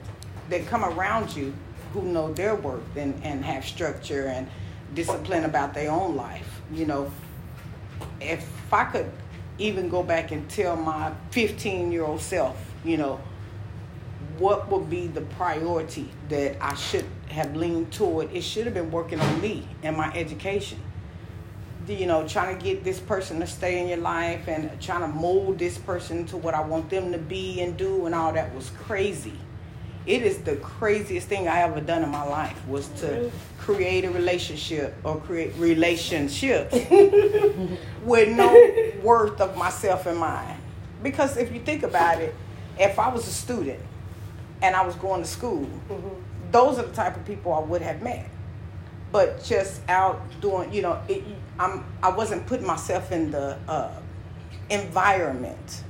that 0.49 0.67
come 0.67 0.85
around 0.85 1.35
you 1.35 1.53
who 1.93 2.03
know 2.03 2.33
their 2.33 2.55
worth 2.55 2.97
and, 2.97 3.21
and 3.25 3.45
have 3.45 3.65
structure 3.65 4.27
and 4.27 4.49
discipline 4.95 5.45
about 5.45 5.75
their 5.75 5.91
own 5.91 6.15
life. 6.15 6.61
You 6.73 6.87
know, 6.87 7.11
if 8.21 8.49
I 8.73 8.85
could 8.85 9.11
even 9.59 9.89
go 9.89 10.03
back 10.03 10.31
and 10.31 10.49
tell 10.49 10.77
my 10.77 11.13
15 11.31 11.91
year 11.91 12.05
old 12.05 12.21
self, 12.21 12.57
you 12.85 12.97
know, 12.97 13.21
what 14.39 14.69
would 14.71 14.91
be 14.91 15.07
the 15.07 15.23
priority 15.23 16.09
that 16.29 16.57
I 16.61 16.75
should 16.75 17.07
have 17.29 17.57
leaned 17.57 17.93
toward, 17.93 18.33
it 18.35 18.43
should 18.43 18.67
have 18.67 18.75
been 18.75 18.91
working 18.91 19.19
on 19.19 19.41
me 19.41 19.67
and 19.83 19.97
my 19.97 20.13
education 20.13 20.79
you 21.89 22.07
know, 22.07 22.27
trying 22.27 22.57
to 22.57 22.65
get 22.65 22.85
this 22.85 22.99
person 22.99 23.41
to 23.41 23.47
stay 23.47 23.81
in 23.81 23.89
your 23.89 23.99
life 23.99 24.49
and 24.49 24.81
trying 24.81 25.01
to 25.01 25.09
mold 25.09 25.59
this 25.59 25.79
person 25.79 26.27
to 26.27 26.37
what 26.37 26.55
I 26.55 26.61
want 26.61 26.91
them 26.91 27.13
to 27.13 27.19
be 27.19 27.61
and 27.61 27.77
do 27.77 28.07
and 28.07 28.15
all 28.15 28.33
that 28.33 28.55
was 28.55 28.71
crazy. 28.71 29.39
It 30.07 30.23
is 30.23 30.39
the 30.39 30.57
craziest 30.57 31.27
thing 31.27 31.49
I 31.49 31.63
ever 31.63 31.81
done 31.81 32.05
in 32.05 32.11
my 32.11 32.23
life 32.23 32.65
was 32.69 32.89
to 33.01 33.31
create 33.59 34.05
a 34.05 34.11
relationship 34.11 34.95
or 35.03 35.21
create 35.21 35.53
relationships 35.57 36.75
with 38.05 38.29
no 38.29 38.93
worth 39.03 39.41
of 39.41 39.57
myself 39.57 40.07
in 40.07 40.17
mind. 40.17 40.61
Because 41.03 41.37
if 41.37 41.53
you 41.53 41.61
think 41.61 41.83
about 41.83 42.21
it, 42.21 42.35
if 42.79 42.99
I 42.99 43.09
was 43.09 43.27
a 43.27 43.33
student 43.33 43.81
and 44.63 44.77
I 44.77 44.87
was 44.87 44.95
going 44.95 45.23
to 45.23 45.29
school, 45.29 45.67
mm-hmm. 45.89 46.09
those 46.53 46.79
are 46.79 46.87
the 46.87 46.95
type 46.95 47.17
of 47.17 47.25
people 47.25 47.53
I 47.53 47.61
would 47.61 47.83
have 47.83 48.01
met 48.01 48.29
but 49.17 49.43
just 49.43 49.81
out 49.89 50.21
doing, 50.43 50.71
you 50.71 50.83
know, 50.83 51.01
it, 51.09 51.25
I'm 51.59 51.87
I 52.03 52.11
wasn't 52.11 52.47
putting 52.47 52.67
myself 52.67 53.13
in 53.13 53.31
the 53.31 53.57
uh, 53.67 53.91
environment, 54.69 55.85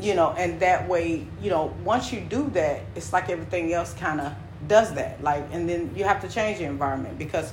you 0.00 0.14
know, 0.14 0.30
and 0.38 0.58
that 0.60 0.88
way, 0.88 1.26
you 1.42 1.50
know, 1.50 1.74
once 1.84 2.10
you 2.10 2.20
do 2.22 2.48
that, 2.54 2.80
it's 2.96 3.12
like 3.12 3.28
everything 3.28 3.74
else 3.74 3.92
kind 3.92 4.18
of 4.18 4.32
does 4.66 4.94
that, 4.94 5.22
like, 5.22 5.44
and 5.52 5.68
then 5.68 5.94
you 5.94 6.04
have 6.04 6.22
to 6.22 6.28
change 6.28 6.56
the 6.56 6.64
environment 6.64 7.18
because, 7.18 7.52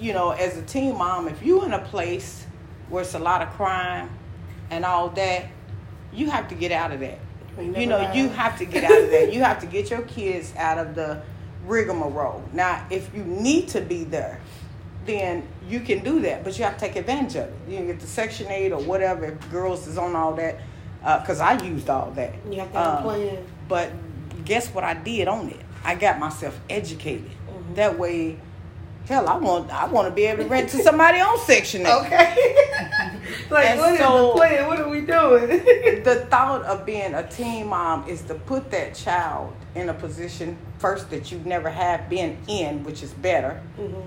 you 0.00 0.12
know, 0.12 0.30
as 0.30 0.56
a 0.56 0.62
teen 0.62 0.98
mom, 0.98 1.28
if 1.28 1.40
you 1.40 1.64
in 1.64 1.72
a 1.72 1.78
place 1.78 2.44
where 2.88 3.02
it's 3.02 3.14
a 3.14 3.20
lot 3.20 3.40
of 3.40 3.50
crime 3.50 4.10
and 4.70 4.84
all 4.84 5.10
that, 5.10 5.46
you 6.12 6.28
have 6.28 6.48
to 6.48 6.56
get 6.56 6.72
out 6.72 6.90
of 6.90 6.98
that. 6.98 7.20
You 7.56 7.86
know, 7.86 8.12
you 8.12 8.30
have 8.30 8.58
to 8.58 8.64
get 8.64 8.82
out 8.82 9.00
of 9.00 9.10
that. 9.12 9.32
You 9.32 9.44
have 9.44 9.60
to 9.60 9.66
get 9.66 9.90
your 9.90 10.02
kids 10.02 10.52
out 10.56 10.78
of 10.78 10.96
the 10.96 11.22
rigmarole. 11.66 12.42
Now, 12.52 12.84
if 12.90 13.14
you 13.14 13.24
need 13.24 13.68
to 13.68 13.80
be 13.80 14.04
there, 14.04 14.40
then 15.06 15.46
you 15.68 15.80
can 15.80 16.02
do 16.04 16.20
that, 16.20 16.44
but 16.44 16.56
you 16.58 16.64
have 16.64 16.74
to 16.74 16.80
take 16.80 16.96
advantage 16.96 17.36
of 17.36 17.48
it. 17.48 17.54
You 17.68 17.76
can 17.78 17.86
get 17.88 18.00
the 18.00 18.06
Section 18.06 18.48
8 18.50 18.72
or 18.72 18.82
whatever, 18.82 19.24
if 19.26 19.50
girls 19.50 19.86
is 19.86 19.98
on 19.98 20.14
all 20.14 20.34
that, 20.34 20.60
because 21.00 21.40
uh, 21.40 21.44
I 21.44 21.62
used 21.62 21.90
all 21.90 22.10
that. 22.12 22.34
You 22.48 22.60
have 22.60 22.72
to 22.72 22.78
have 22.78 22.96
Um, 22.98 23.02
plan. 23.02 23.44
But 23.68 23.90
guess 24.44 24.68
what 24.68 24.84
I 24.84 24.94
did 24.94 25.28
on 25.28 25.48
it? 25.48 25.60
I 25.84 25.96
got 25.96 26.18
myself 26.20 26.58
educated. 26.70 27.30
Mm-hmm. 27.48 27.74
That 27.74 27.98
way, 27.98 28.38
hell, 29.08 29.28
I 29.28 29.36
want 29.38 29.70
I 29.72 29.86
want 29.86 30.06
to 30.06 30.14
be 30.14 30.26
able 30.26 30.44
to 30.44 30.48
rent 30.48 30.68
to 30.70 30.78
somebody 30.82 31.18
on 31.18 31.36
Section 31.40 31.84
8. 31.84 31.92
Okay. 31.92 32.36
like, 33.50 33.66
And 33.66 33.80
what 33.80 33.92
is 33.94 33.98
so- 33.98 34.26
the 34.28 34.32
plan? 34.34 34.66
What 34.68 34.78
are 34.80 34.88
we 34.88 35.00
doing? 35.00 35.48
the 36.04 36.26
thought 36.30 36.62
of 36.62 36.86
being 36.86 37.14
a 37.14 37.28
teen 37.28 37.66
mom 37.66 38.08
is 38.08 38.22
to 38.22 38.34
put 38.34 38.70
that 38.70 38.94
child 38.94 39.52
in 39.74 39.88
a 39.88 39.94
position 39.94 40.56
first 40.78 41.10
that 41.10 41.32
you've 41.32 41.46
never 41.46 41.70
have 41.70 42.08
been 42.08 42.36
in, 42.46 42.84
which 42.84 43.02
is 43.02 43.12
better, 43.14 43.60
mm-hmm. 43.78 44.00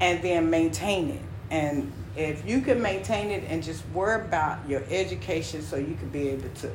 and 0.00 0.22
then 0.22 0.48
maintain 0.50 1.10
it. 1.10 1.22
And 1.50 1.92
if 2.16 2.46
you 2.48 2.60
can 2.60 2.80
maintain 2.80 3.30
it 3.30 3.44
and 3.48 3.62
just 3.62 3.86
worry 3.88 4.20
about 4.20 4.68
your 4.68 4.82
education 4.90 5.62
so 5.62 5.76
you 5.76 5.96
can 5.96 6.08
be 6.10 6.28
able 6.28 6.48
to 6.60 6.70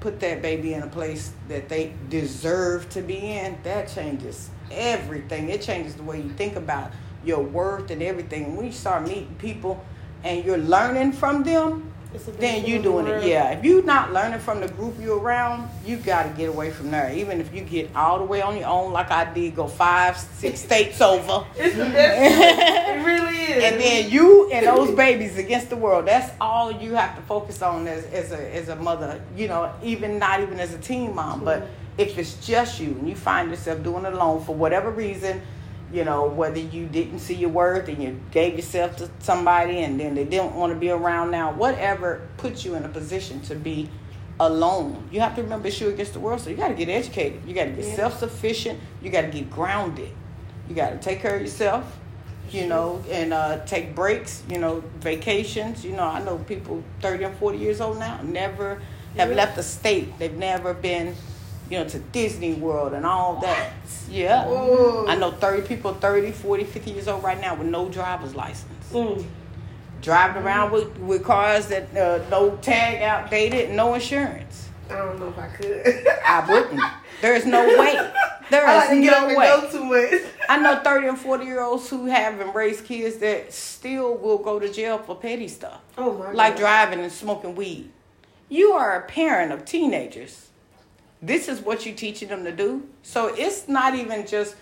put 0.00 0.20
that 0.20 0.42
baby 0.42 0.74
in 0.74 0.82
a 0.82 0.86
place 0.86 1.32
that 1.48 1.68
they 1.68 1.94
deserve 2.10 2.88
to 2.90 3.00
be 3.00 3.16
in, 3.16 3.58
that 3.62 3.88
changes 3.88 4.50
everything. 4.70 5.48
It 5.48 5.62
changes 5.62 5.94
the 5.94 6.02
way 6.02 6.20
you 6.20 6.30
think 6.30 6.56
about 6.56 6.92
your 7.24 7.42
worth 7.42 7.90
and 7.90 8.02
everything. 8.02 8.56
When 8.56 8.66
you 8.66 8.72
start 8.72 9.04
meeting 9.04 9.34
people 9.38 9.82
and 10.22 10.44
you're 10.44 10.58
learning 10.58 11.12
from 11.12 11.42
them, 11.42 11.93
It's 11.93 11.93
the 11.93 11.93
best 11.93 11.93
then 12.38 12.64
you're 12.64 12.82
doing 12.82 13.06
it. 13.06 13.24
Yeah. 13.24 13.50
If 13.50 13.64
you're 13.64 13.82
not 13.82 14.12
learning 14.12 14.40
from 14.40 14.60
the 14.60 14.68
group 14.68 14.94
you're 15.00 15.18
around, 15.18 15.68
you 15.84 15.96
got 15.96 16.24
to 16.24 16.28
get 16.30 16.48
away 16.48 16.70
from 16.70 16.90
there. 16.90 17.12
Even 17.12 17.40
if 17.40 17.52
you 17.54 17.62
get 17.62 17.94
all 17.94 18.18
the 18.18 18.24
way 18.24 18.40
on 18.40 18.56
your 18.56 18.68
own, 18.68 18.92
like 18.92 19.10
I 19.10 19.32
did, 19.32 19.56
go 19.56 19.66
five, 19.66 20.16
six 20.16 20.60
states 20.60 21.00
over. 21.00 21.46
It's 21.56 21.76
the 21.76 21.84
best. 21.84 22.58
it 22.88 23.04
really 23.04 23.36
is. 23.36 23.64
And 23.64 23.80
then 23.80 24.10
you 24.10 24.50
and 24.50 24.66
those 24.66 24.94
babies 24.94 25.38
against 25.38 25.70
the 25.70 25.76
world. 25.76 26.06
That's 26.06 26.32
all 26.40 26.70
you 26.70 26.94
have 26.94 27.16
to 27.16 27.22
focus 27.22 27.62
on 27.62 27.86
as, 27.88 28.04
as 28.06 28.32
a 28.32 28.54
as 28.54 28.68
a 28.68 28.76
mother. 28.76 29.20
You 29.36 29.48
know, 29.48 29.72
even 29.82 30.18
not 30.18 30.40
even 30.40 30.60
as 30.60 30.74
a 30.74 30.78
teen 30.78 31.14
mom, 31.14 31.44
but 31.44 31.68
if 31.96 32.18
it's 32.18 32.44
just 32.46 32.80
you 32.80 32.88
and 32.88 33.08
you 33.08 33.14
find 33.14 33.50
yourself 33.50 33.82
doing 33.82 34.04
it 34.04 34.12
alone 34.12 34.44
for 34.44 34.54
whatever 34.54 34.90
reason, 34.90 35.40
you 35.94 36.04
know, 36.04 36.26
whether 36.26 36.58
you 36.58 36.86
didn't 36.86 37.20
see 37.20 37.34
your 37.34 37.50
worth 37.50 37.88
and 37.88 38.02
you 38.02 38.20
gave 38.32 38.56
yourself 38.56 38.96
to 38.96 39.08
somebody 39.20 39.78
and 39.78 39.98
then 40.00 40.14
they 40.16 40.24
didn't 40.24 40.54
want 40.54 40.72
to 40.72 40.78
be 40.78 40.90
around 40.90 41.30
now, 41.30 41.52
whatever 41.52 42.28
puts 42.36 42.64
you 42.64 42.74
in 42.74 42.84
a 42.84 42.88
position 42.88 43.40
to 43.42 43.54
be 43.54 43.88
alone. 44.40 45.08
You 45.12 45.20
have 45.20 45.36
to 45.36 45.42
remember 45.42 45.68
it's 45.68 45.80
you 45.80 45.88
against 45.88 46.12
the 46.12 46.20
world, 46.20 46.40
so 46.40 46.50
you 46.50 46.56
got 46.56 46.68
to 46.68 46.74
get 46.74 46.88
educated. 46.88 47.42
You 47.46 47.54
got 47.54 47.64
to 47.66 47.70
get 47.70 47.84
Yeah. 47.84 47.94
self 47.94 48.18
sufficient. 48.18 48.80
You 49.00 49.10
got 49.10 49.22
to 49.22 49.28
get 49.28 49.48
grounded. 49.50 50.10
You 50.68 50.74
got 50.74 50.90
to 50.90 50.98
take 50.98 51.20
care 51.20 51.36
of 51.36 51.40
yourself 51.42 51.84
you 52.50 52.66
know, 52.66 53.02
and 53.10 53.32
uh, 53.32 53.58
take 53.64 53.94
breaks, 53.94 54.42
you 54.48 54.58
know, 54.58 54.82
vacations. 55.00 55.84
You 55.84 55.92
know, 55.96 56.04
I 56.04 56.22
know 56.22 56.36
people 56.38 56.82
30 57.00 57.24
and 57.24 57.36
40 57.38 57.58
years 57.58 57.80
old 57.80 57.98
now 57.98 58.20
never 58.22 58.80
have 59.16 59.30
Yeah. 59.30 59.36
left 59.36 59.56
the 59.56 59.62
state. 59.62 60.18
They've 60.18 60.36
never 60.36 60.74
been, 60.74 61.14
you 61.70 61.78
know, 61.78 61.88
to 61.88 61.98
Disney 61.98 62.54
World 62.54 62.92
and 62.92 63.06
all 63.06 63.40
that. 63.40 63.72
Yeah. 64.10 64.46
Whoa. 64.46 65.06
I 65.08 65.16
know 65.16 65.30
30 65.32 65.66
people 65.66 65.94
30, 65.94 66.32
40, 66.32 66.64
50 66.64 66.90
years 66.90 67.08
old 67.08 67.22
right 67.24 67.40
now 67.40 67.54
with 67.54 67.66
no 67.68 67.88
driver's 67.88 68.34
license. 68.34 68.90
Mm. 68.92 69.24
Driving 70.02 70.42
around 70.42 70.70
with, 70.72 70.98
with 70.98 71.24
cars 71.24 71.68
that 71.68 71.96
uh, 71.96 72.22
no 72.30 72.56
tag 72.58 73.00
outdated, 73.02 73.70
no 73.70 73.94
insurance. 73.94 74.68
I 74.90 74.96
don't 74.96 75.18
know 75.18 75.28
if 75.28 75.38
I 75.38 75.46
could. 75.48 76.06
I 76.26 76.44
wouldn't. 76.46 76.80
There's 77.22 77.46
no 77.46 77.64
way. 77.66 78.10
There 78.50 78.66
I 78.68 78.74
is 78.74 78.80
like 78.80 78.90
to 78.90 79.00
get 79.00 79.14
up 79.14 79.28
no 79.30 79.34
way. 79.38 79.46
go 79.46 79.70
too 79.70 79.84
much. 79.84 80.30
I 80.46 80.58
know 80.58 80.78
30 80.84 81.06
and 81.08 81.18
40 81.18 81.44
year 81.46 81.62
olds 81.62 81.88
who 81.88 82.04
have 82.04 82.38
and 82.38 82.54
raised 82.54 82.84
kids 82.84 83.16
that 83.16 83.50
still 83.54 84.14
will 84.16 84.36
go 84.36 84.58
to 84.58 84.70
jail 84.70 84.98
for 84.98 85.16
petty 85.16 85.48
stuff, 85.48 85.80
Oh 85.96 86.12
my 86.12 86.32
like 86.32 86.54
God. 86.56 86.60
driving 86.60 87.00
and 87.00 87.10
smoking 87.10 87.54
weed. 87.54 87.90
You 88.50 88.72
are 88.72 88.96
a 89.00 89.06
parent 89.06 89.52
of 89.52 89.64
teenagers. 89.64 90.50
This 91.26 91.48
is 91.48 91.60
what 91.60 91.86
you're 91.86 91.94
teaching 91.94 92.28
them 92.28 92.44
to 92.44 92.52
do. 92.52 92.86
So 93.02 93.34
it's 93.34 93.68
not 93.68 93.94
even 93.94 94.26
just 94.26 94.56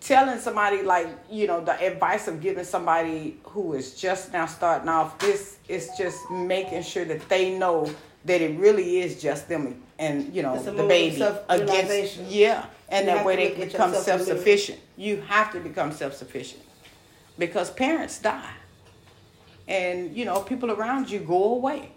telling 0.00 0.38
somebody, 0.38 0.82
like, 0.82 1.08
you 1.30 1.46
know, 1.46 1.62
the 1.64 1.78
advice 1.84 2.28
of 2.28 2.40
giving 2.40 2.64
somebody 2.64 3.38
who 3.44 3.74
is 3.74 3.94
just 3.94 4.32
now 4.32 4.46
starting 4.46 4.88
off. 4.88 5.18
This 5.18 5.58
is 5.68 5.90
just 5.98 6.30
making 6.30 6.82
sure 6.82 7.04
that 7.04 7.28
they 7.28 7.58
know 7.58 7.90
that 8.24 8.40
it 8.40 8.58
really 8.58 9.00
is 9.00 9.20
just 9.20 9.48
them 9.48 9.82
and, 9.98 10.34
you 10.34 10.42
know, 10.42 10.60
the 10.62 10.72
baby 10.86 11.20
against, 11.48 12.18
yeah. 12.18 12.66
And 12.88 13.06
You 13.06 13.14
that 13.14 13.26
way 13.26 13.36
they 13.36 13.66
become 13.66 13.92
self-sufficient 13.92 14.78
You 14.96 15.20
have 15.22 15.52
to 15.52 15.60
become 15.60 15.92
self 15.92 16.14
sufficient 16.14 16.62
because 17.36 17.70
parents 17.70 18.18
die, 18.18 18.54
and 19.66 20.16
you 20.16 20.24
know 20.24 20.40
people 20.40 20.70
around 20.70 21.10
you 21.10 21.18
go 21.20 21.54
away. 21.54 21.92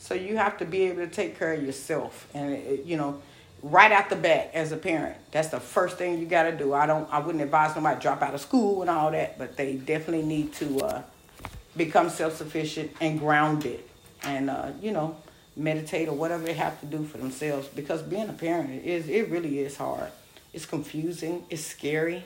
So 0.00 0.14
you 0.14 0.38
have 0.38 0.56
to 0.58 0.64
be 0.64 0.84
able 0.84 1.06
to 1.06 1.08
take 1.08 1.38
care 1.38 1.52
of 1.52 1.62
yourself, 1.62 2.26
and 2.32 2.54
it, 2.54 2.84
you 2.86 2.96
know, 2.96 3.20
right 3.62 3.92
out 3.92 4.08
the 4.08 4.16
bat 4.16 4.50
as 4.54 4.72
a 4.72 4.76
parent, 4.78 5.16
that's 5.30 5.48
the 5.48 5.60
first 5.60 5.98
thing 5.98 6.18
you 6.18 6.24
got 6.24 6.44
to 6.44 6.56
do. 6.56 6.72
I 6.72 6.86
don't, 6.86 7.06
I 7.12 7.18
wouldn't 7.18 7.44
advise 7.44 7.76
nobody 7.76 7.96
to 7.96 8.02
drop 8.02 8.22
out 8.22 8.32
of 8.32 8.40
school 8.40 8.80
and 8.80 8.90
all 8.90 9.10
that, 9.10 9.38
but 9.38 9.58
they 9.58 9.76
definitely 9.76 10.26
need 10.26 10.54
to 10.54 10.80
uh, 10.80 11.02
become 11.76 12.08
self 12.08 12.34
sufficient 12.36 12.90
and 13.00 13.18
grounded, 13.18 13.80
and 14.22 14.48
uh, 14.48 14.70
you 14.80 14.90
know, 14.90 15.16
meditate 15.54 16.08
or 16.08 16.14
whatever 16.14 16.44
they 16.44 16.54
have 16.54 16.80
to 16.80 16.86
do 16.86 17.04
for 17.04 17.18
themselves. 17.18 17.68
Because 17.68 18.02
being 18.02 18.30
a 18.30 18.32
parent 18.32 18.84
is, 18.84 19.06
it 19.06 19.28
really 19.28 19.58
is 19.58 19.76
hard. 19.76 20.10
It's 20.54 20.64
confusing. 20.64 21.44
It's 21.50 21.64
scary. 21.64 22.24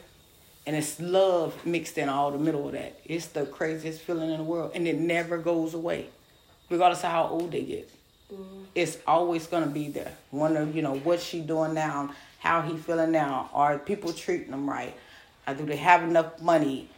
And 0.67 0.75
it's 0.75 0.99
love 0.99 1.67
mixed 1.67 1.99
in 1.99 2.09
all 2.09 2.31
the 2.31 2.39
middle 2.39 2.67
of 2.67 2.73
that. 2.73 2.99
It's 3.05 3.27
the 3.27 3.45
craziest 3.45 4.01
feeling 4.01 4.31
in 4.31 4.39
the 4.39 4.45
world. 4.45 4.73
And 4.75 4.89
it 4.89 4.97
never 4.97 5.37
goes 5.37 5.75
away, 5.75 6.07
regardless 6.75 7.05
of 7.05 7.11
how 7.11 7.29
old 7.29 7.53
they 7.53 7.63
get. 7.63 7.89
It's 8.75 8.99
always 9.07 9.47
going 9.47 9.63
to 9.63 9.71
be 9.71 9.89
there. 9.89 10.13
Wonder, 10.33 10.65
you 10.65 10.83
know, 10.83 10.97
what's 10.97 11.23
she 11.23 11.41
doing 11.41 11.75
now? 11.75 12.13
How 12.41 12.61
he 12.63 12.77
feeling 12.77 13.13
now? 13.13 13.49
Are 13.55 13.79
people 13.79 14.13
treating 14.13 14.51
them 14.51 14.69
right? 14.69 14.95
Uh, 15.47 15.55
do 15.55 15.65
they 15.65 15.77
have 15.77 16.03
enough 16.03 16.43
money? 16.43 16.89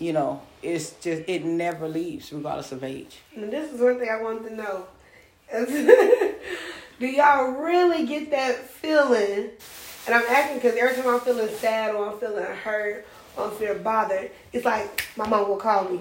You 0.00 0.12
know, 0.12 0.42
it's 0.62 0.92
just, 1.00 1.22
it 1.28 1.44
never 1.44 1.86
leaves, 1.86 2.32
regardless 2.32 2.72
of 2.72 2.82
age. 2.82 3.20
And 3.36 3.52
this 3.52 3.72
is 3.72 3.80
one 3.80 3.98
thing 4.00 4.08
I 4.08 4.20
wanted 4.20 4.48
to 4.48 4.56
know. 4.56 4.86
Do 7.00 7.06
y'all 7.06 7.52
really 7.52 8.06
get 8.06 8.30
that 8.30 8.68
feeling? 8.68 9.50
And 10.06 10.14
I'm 10.14 10.24
asking 10.28 10.56
because 10.56 10.76
every 10.76 10.96
time 10.96 11.14
I'm 11.14 11.20
feeling 11.20 11.48
sad 11.56 11.94
or 11.94 12.10
I'm 12.10 12.18
feeling 12.18 12.44
hurt 12.44 13.06
or 13.36 13.44
I'm 13.44 13.50
feeling 13.52 13.82
bothered, 13.82 14.30
it's 14.52 14.64
like 14.64 15.06
my 15.16 15.28
mom 15.28 15.48
will 15.48 15.56
call 15.56 15.84
me. 15.84 16.00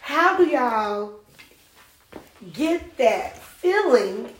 How 0.00 0.36
do 0.36 0.44
y'all 0.46 1.21
get 2.52 2.96
that 2.98 3.38
feeling 3.38 4.30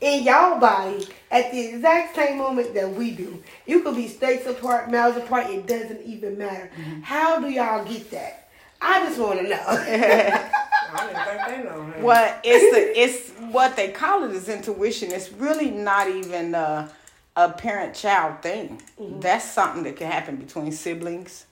in 0.00 0.22
y'all 0.22 0.60
body 0.60 1.06
at 1.30 1.50
the 1.50 1.68
exact 1.68 2.14
same 2.14 2.38
moment 2.38 2.74
that 2.74 2.92
we 2.92 3.10
do? 3.12 3.42
You 3.66 3.82
could 3.82 3.96
be 3.96 4.08
states 4.08 4.46
apart, 4.46 4.90
miles 4.90 5.16
apart, 5.16 5.50
it 5.50 5.66
doesn't 5.66 6.02
even 6.02 6.38
matter. 6.38 6.70
How 7.02 7.40
do 7.40 7.48
y'all 7.48 7.84
get 7.84 8.10
that? 8.12 8.48
I 8.80 9.04
just 9.06 9.18
want 9.18 9.40
to 9.40 9.48
know. 9.48 9.64
I 10.90 11.06
didn't 11.06 11.24
think 11.24 11.46
they 11.46 11.68
know. 11.68 11.94
Well, 12.00 12.40
it's 12.44 12.74
the, 12.74 13.00
it's 13.00 13.52
what 13.52 13.76
they 13.76 13.90
call 13.90 14.24
it 14.24 14.30
is 14.32 14.48
intuition. 14.48 15.12
It's 15.12 15.32
really 15.32 15.70
not 15.70 16.08
even 16.08 16.54
a, 16.54 16.90
a 17.36 17.50
parent 17.50 17.94
child 17.94 18.40
thing. 18.42 18.80
That's 18.98 19.44
something 19.44 19.82
that 19.82 19.96
can 19.96 20.10
happen 20.10 20.36
between 20.36 20.72
siblings, 20.72 21.46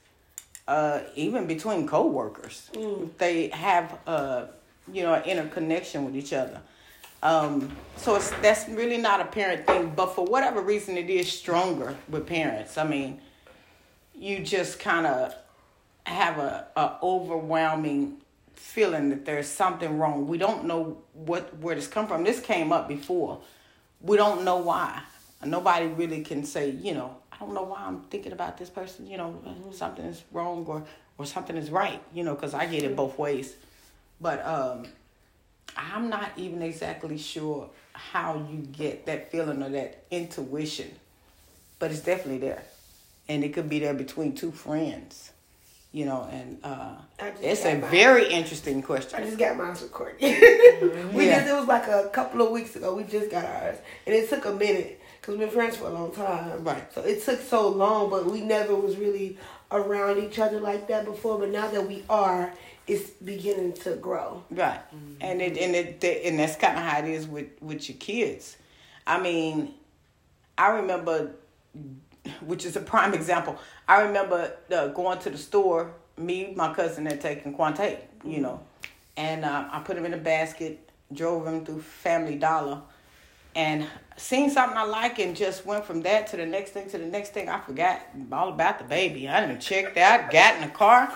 uh, 0.68 1.00
even 1.14 1.46
between 1.46 1.86
coworkers. 1.86 2.70
They 3.18 3.48
have 3.48 3.98
uh, 4.06 4.46
you 4.92 5.02
know 5.02 5.14
an 5.14 5.24
interconnection 5.24 6.04
with 6.04 6.16
each 6.16 6.32
other. 6.32 6.60
Um, 7.22 7.74
so 7.96 8.16
it's 8.16 8.30
that's 8.42 8.68
really 8.68 8.98
not 8.98 9.20
a 9.20 9.24
parent 9.24 9.66
thing. 9.66 9.92
But 9.94 10.14
for 10.14 10.24
whatever 10.24 10.60
reason, 10.60 10.96
it 10.96 11.10
is 11.10 11.30
stronger 11.30 11.96
with 12.08 12.26
parents. 12.26 12.78
I 12.78 12.84
mean, 12.86 13.20
you 14.14 14.40
just 14.40 14.78
kind 14.78 15.06
of 15.06 15.34
have 16.04 16.38
a, 16.38 16.68
a 16.76 16.98
overwhelming 17.02 18.18
feeling 18.54 19.10
that 19.10 19.24
there's 19.24 19.48
something 19.48 19.98
wrong. 19.98 20.26
We 20.26 20.38
don't 20.38 20.64
know 20.66 20.98
what 21.12 21.56
where 21.58 21.74
this 21.74 21.86
come 21.86 22.06
from. 22.06 22.24
This 22.24 22.40
came 22.40 22.72
up 22.72 22.88
before. 22.88 23.40
We 24.00 24.16
don't 24.16 24.44
know 24.44 24.58
why. 24.58 25.02
Nobody 25.44 25.86
really 25.86 26.22
can 26.22 26.44
say, 26.44 26.70
you 26.70 26.94
know, 26.94 27.16
I 27.32 27.38
don't 27.38 27.54
know 27.54 27.62
why 27.62 27.80
I'm 27.80 28.02
thinking 28.02 28.32
about 28.32 28.56
this 28.56 28.70
person. 28.70 29.06
You 29.06 29.18
know, 29.18 29.40
something 29.72 30.04
is 30.04 30.22
wrong 30.32 30.64
or 30.66 30.84
or 31.18 31.26
something 31.26 31.56
is 31.56 31.70
right. 31.70 32.02
You 32.14 32.24
know, 32.24 32.34
because 32.34 32.54
I 32.54 32.66
get 32.66 32.84
it 32.84 32.94
both 32.94 33.18
ways. 33.18 33.56
But 34.20 34.44
um, 34.46 34.86
I'm 35.76 36.08
not 36.08 36.30
even 36.36 36.62
exactly 36.62 37.18
sure 37.18 37.68
how 37.92 38.46
you 38.50 38.58
get 38.72 39.06
that 39.06 39.30
feeling 39.30 39.62
or 39.62 39.68
that 39.70 40.04
intuition, 40.10 40.90
but 41.78 41.90
it's 41.90 42.00
definitely 42.00 42.38
there, 42.38 42.62
and 43.28 43.44
it 43.44 43.52
could 43.54 43.68
be 43.68 43.78
there 43.78 43.94
between 43.94 44.34
two 44.34 44.50
friends, 44.52 45.32
you 45.92 46.04
know. 46.06 46.28
And 46.30 46.58
uh, 46.64 46.96
it's 47.42 47.64
a 47.64 47.76
very 47.90 48.28
interesting 48.28 48.82
question. 48.82 49.20
I 49.20 49.24
just 49.26 49.38
got 49.38 49.56
mine 49.56 49.76
recorded. 49.82 50.20
we 51.14 51.26
Yeah. 51.26 51.38
just 51.40 51.48
it 51.50 51.54
was 51.56 51.66
like 51.68 51.88
a 51.88 52.08
couple 52.12 52.42
of 52.42 52.50
weeks 52.52 52.76
ago. 52.76 52.94
We 52.94 53.04
just 53.04 53.30
got 53.30 53.44
ours, 53.44 53.76
and 54.06 54.14
it 54.14 54.28
took 54.30 54.44
a 54.46 54.52
minute 54.52 55.00
because 55.20 55.36
we've 55.38 55.46
been 55.48 55.50
friends 55.54 55.76
for 55.76 55.88
a 55.88 55.90
long 55.90 56.12
time. 56.12 56.64
Right. 56.64 56.90
So 56.94 57.02
it 57.02 57.22
took 57.22 57.40
so 57.40 57.68
long, 57.68 58.08
but 58.10 58.24
we 58.26 58.40
never 58.40 58.74
was 58.74 58.96
really 58.96 59.36
around 59.70 60.18
each 60.22 60.38
other 60.38 60.60
like 60.60 60.88
that 60.88 61.04
before. 61.04 61.38
But 61.38 61.50
now 61.50 61.68
that 61.70 61.86
we 61.86 62.02
are, 62.08 62.52
it's 62.86 63.10
beginning 63.10 63.72
to 63.72 63.96
grow. 63.96 64.44
Right, 64.50 64.80
and 65.20 65.42
it 65.42 65.58
and 65.58 65.74
it 65.74 66.04
and 66.24 66.38
that's 66.38 66.56
kind 66.56 66.76
of 66.76 66.84
how 66.84 66.98
it 66.98 67.06
is 67.06 67.26
with 67.26 67.48
with 67.60 67.88
your 67.88 67.98
kids. 67.98 68.56
I 69.06 69.20
mean, 69.20 69.74
I 70.58 70.68
remember, 70.70 71.32
which 72.40 72.64
is 72.64 72.76
a 72.76 72.80
prime 72.80 73.14
example. 73.14 73.58
I 73.88 74.02
remember 74.02 74.52
uh, 74.72 74.88
going 74.88 75.18
to 75.20 75.30
the 75.30 75.38
store. 75.38 75.92
Me, 76.16 76.52
my 76.56 76.72
cousin, 76.72 77.06
had 77.06 77.20
taken 77.20 77.54
Quante, 77.54 77.98
you 78.24 78.40
know, 78.40 78.60
and 79.16 79.44
uh, 79.44 79.68
I 79.70 79.80
put 79.80 79.98
him 79.98 80.06
in 80.06 80.14
a 80.14 80.18
basket, 80.18 80.90
drove 81.12 81.46
him 81.46 81.64
through 81.64 81.82
Family 81.82 82.36
Dollar, 82.36 82.80
and 83.54 83.86
seen 84.16 84.48
something 84.48 84.78
I 84.78 84.84
like, 84.84 85.18
and 85.18 85.36
just 85.36 85.66
went 85.66 85.84
from 85.84 86.02
that 86.02 86.26
to 86.28 86.36
the 86.38 86.46
next 86.46 86.70
thing 86.70 86.88
to 86.90 86.98
the 86.98 87.06
next 87.06 87.34
thing. 87.34 87.48
I 87.48 87.60
forgot 87.60 88.00
all 88.32 88.48
about 88.48 88.78
the 88.78 88.84
baby. 88.84 89.28
I 89.28 89.46
didn't 89.46 89.60
check 89.60 89.94
that. 89.94 90.30
Got 90.30 90.56
in 90.56 90.62
the 90.62 90.74
car. 90.74 91.12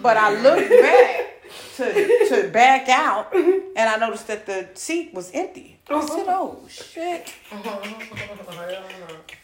But 0.00 0.16
I 0.16 0.40
looked 0.40 0.70
back 0.70 1.32
to 1.76 2.28
to 2.28 2.48
back 2.52 2.88
out, 2.88 3.34
and 3.34 3.78
I 3.78 3.96
noticed 3.96 4.26
that 4.28 4.46
the 4.46 4.68
seat 4.74 5.12
was 5.14 5.30
empty. 5.32 5.78
I 5.88 6.00
said, 6.06 6.28
uh-huh. 6.28 6.38
"Oh 6.40 6.68
shit!" 6.68 7.32
Uh-huh. 7.50 7.80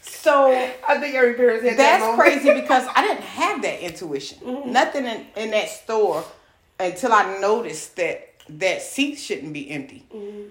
So 0.00 0.52
I 0.88 0.98
think 0.98 1.14
every 1.14 1.34
parent 1.34 1.62
had 1.62 1.72
that 1.72 2.00
that's 2.00 2.16
crazy 2.16 2.54
because 2.54 2.86
I 2.94 3.02
didn't 3.02 3.22
have 3.22 3.62
that 3.62 3.80
intuition. 3.80 4.38
Mm-hmm. 4.38 4.72
Nothing 4.72 5.06
in, 5.06 5.26
in 5.36 5.50
that 5.50 5.68
store 5.68 6.24
until 6.80 7.12
I 7.12 7.38
noticed 7.38 7.96
that 7.96 8.34
that 8.48 8.82
seat 8.82 9.16
shouldn't 9.16 9.52
be 9.52 9.70
empty. 9.70 10.06
Mm-hmm. 10.14 10.48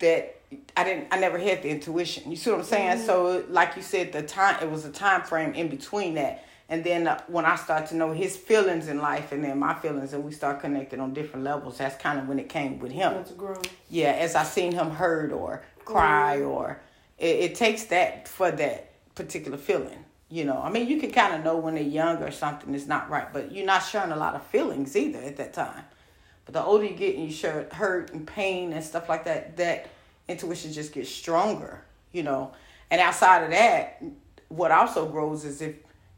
That 0.00 0.36
I 0.76 0.84
didn't. 0.84 1.08
I 1.10 1.18
never 1.18 1.38
had 1.38 1.62
the 1.62 1.70
intuition. 1.70 2.30
You 2.30 2.36
see 2.36 2.50
what 2.50 2.60
I'm 2.60 2.64
saying? 2.64 2.98
Mm-hmm. 2.98 3.06
So, 3.06 3.44
like 3.48 3.76
you 3.76 3.82
said, 3.82 4.12
the 4.12 4.22
time 4.22 4.62
it 4.62 4.70
was 4.70 4.84
a 4.84 4.90
time 4.90 5.22
frame 5.22 5.54
in 5.54 5.68
between 5.68 6.14
that, 6.14 6.44
and 6.72 6.82
then 6.82 7.06
uh, 7.06 7.20
when 7.26 7.44
I 7.44 7.56
start 7.56 7.88
to 7.88 7.96
know 7.96 8.12
his 8.12 8.34
feelings 8.34 8.88
in 8.88 8.96
life, 8.96 9.30
and 9.32 9.44
then 9.44 9.58
my 9.58 9.74
feelings, 9.74 10.14
and 10.14 10.24
we 10.24 10.32
start 10.32 10.60
connecting 10.60 11.00
on 11.00 11.12
different 11.12 11.44
levels. 11.44 11.76
That's 11.76 12.00
kind 12.02 12.18
of 12.18 12.26
when 12.26 12.38
it 12.38 12.48
came 12.48 12.78
with 12.78 12.92
him 12.92 13.12
That's 13.12 13.32
grown. 13.32 13.60
yeah, 13.90 14.12
as 14.12 14.34
I 14.34 14.42
seen 14.42 14.72
him 14.72 14.88
hurt 14.88 15.32
or 15.32 15.62
cry 15.84 16.40
or 16.40 16.80
it, 17.18 17.50
it 17.50 17.54
takes 17.56 17.84
that 17.84 18.26
for 18.26 18.50
that 18.50 18.90
particular 19.14 19.58
feeling. 19.58 20.06
You 20.30 20.46
know, 20.46 20.62
I 20.62 20.70
mean, 20.70 20.88
you 20.88 20.98
can 20.98 21.10
kind 21.10 21.34
of 21.34 21.44
know 21.44 21.58
when 21.58 21.74
they're 21.74 21.84
young 21.84 22.22
or 22.22 22.30
something 22.30 22.74
is 22.74 22.88
not 22.88 23.10
right, 23.10 23.30
but 23.30 23.52
you're 23.52 23.66
not 23.66 23.80
showing 23.80 24.10
a 24.10 24.16
lot 24.16 24.34
of 24.34 24.42
feelings 24.46 24.96
either 24.96 25.18
at 25.18 25.36
that 25.36 25.52
time. 25.52 25.84
But 26.46 26.54
the 26.54 26.64
older 26.64 26.84
you 26.84 26.94
get 26.94 27.16
and 27.16 27.26
you 27.26 27.32
show 27.32 27.66
hurt 27.70 28.14
and 28.14 28.26
pain 28.26 28.72
and 28.72 28.82
stuff 28.82 29.10
like 29.10 29.24
that, 29.26 29.58
that 29.58 29.90
intuition 30.26 30.72
just 30.72 30.94
gets 30.94 31.10
stronger, 31.10 31.84
you 32.12 32.22
know. 32.22 32.52
And 32.90 32.98
outside 32.98 33.44
of 33.44 33.50
that, 33.50 34.02
what 34.48 34.70
also 34.70 35.06
grows 35.06 35.44
is 35.44 35.60
if 35.60 35.74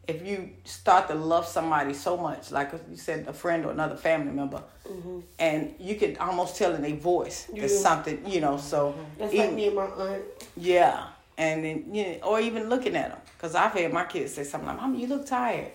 if 0.08 0.26
you 0.26 0.50
start 0.64 1.08
to 1.08 1.14
love 1.14 1.46
somebody 1.46 1.94
so 1.94 2.16
much, 2.16 2.50
like 2.50 2.72
you 2.90 2.96
said, 2.96 3.26
a 3.28 3.32
friend 3.32 3.64
or 3.64 3.70
another 3.72 3.96
family 3.96 4.32
member, 4.32 4.62
mm-hmm. 4.88 5.20
and 5.38 5.74
you 5.78 5.94
can 5.96 6.16
almost 6.18 6.56
tell 6.56 6.74
in 6.74 6.82
their 6.82 6.96
voice 6.96 7.48
there's 7.54 7.72
Yeah. 7.72 7.78
something, 7.78 8.26
you 8.26 8.40
know. 8.40 8.56
So 8.58 8.92
mm-hmm. 8.92 9.18
That's 9.18 9.34
like 9.34 9.52
me 9.52 9.66
and 9.68 9.76
my 9.76 9.84
aunt. 9.86 10.22
yeah, 10.56 11.06
and 11.38 11.64
then 11.64 11.94
you 11.94 12.04
know, 12.04 12.18
or 12.24 12.40
even 12.40 12.68
looking 12.68 12.96
at 12.96 13.10
them, 13.10 13.18
because 13.36 13.54
I've 13.54 13.72
had 13.72 13.92
my 13.92 14.04
kids 14.04 14.34
say 14.34 14.44
something 14.44 14.68
like, 14.68 14.80
"Mom, 14.80 14.94
you 14.94 15.06
look 15.06 15.26
tired," 15.26 15.72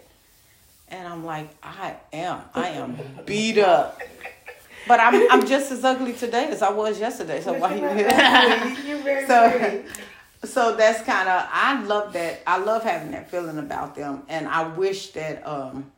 and 0.89 1.07
I'm 1.07 1.25
like, 1.25 1.49
"I 1.63 1.95
am, 2.13 2.41
I 2.53 2.67
am 2.69 2.97
beat 3.25 3.57
up." 3.57 3.99
But 4.87 4.99
I'm 5.01 5.29
I'm 5.31 5.45
just 5.45 5.71
as 5.71 5.83
ugly 5.83 6.13
today 6.13 6.45
as 6.49 6.61
I 6.61 6.71
was 6.71 6.99
yesterday. 6.99 7.41
So 7.41 7.53
why 7.53 7.75
You're 8.87 9.03
very 9.03 9.27
so 9.27 9.51
pretty. 9.51 9.83
So 10.43 10.75
that's 10.75 11.03
kind 11.03 11.27
of 11.27 11.47
I 11.51 11.83
love 11.83 12.13
that. 12.13 12.41
I 12.47 12.57
love 12.57 12.83
having 12.83 13.11
that 13.11 13.29
feeling 13.29 13.57
about 13.57 13.95
them, 13.95 14.23
and 14.29 14.47
I 14.47 14.67
wish 14.67 15.11
that 15.11 15.45
um 15.45 15.91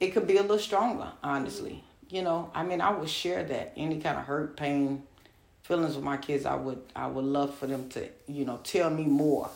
it 0.00 0.12
could 0.12 0.26
be 0.26 0.36
a 0.36 0.42
little 0.42 0.58
stronger. 0.58 1.08
Honestly, 1.22 1.84
you 2.08 2.22
know, 2.22 2.50
I 2.54 2.62
mean, 2.64 2.80
I 2.80 2.90
would 2.90 3.08
share 3.08 3.44
that 3.44 3.72
any 3.76 4.00
kind 4.00 4.18
of 4.18 4.24
hurt, 4.24 4.56
pain, 4.56 5.02
feelings 5.62 5.94
with 5.94 6.04
my 6.04 6.16
kids. 6.16 6.44
I 6.46 6.54
would 6.54 6.82
I 6.94 7.06
would 7.06 7.24
love 7.24 7.54
for 7.54 7.66
them 7.66 7.88
to 7.90 8.08
you 8.26 8.44
know 8.44 8.60
tell 8.64 8.90
me 8.90 9.04
more. 9.04 9.50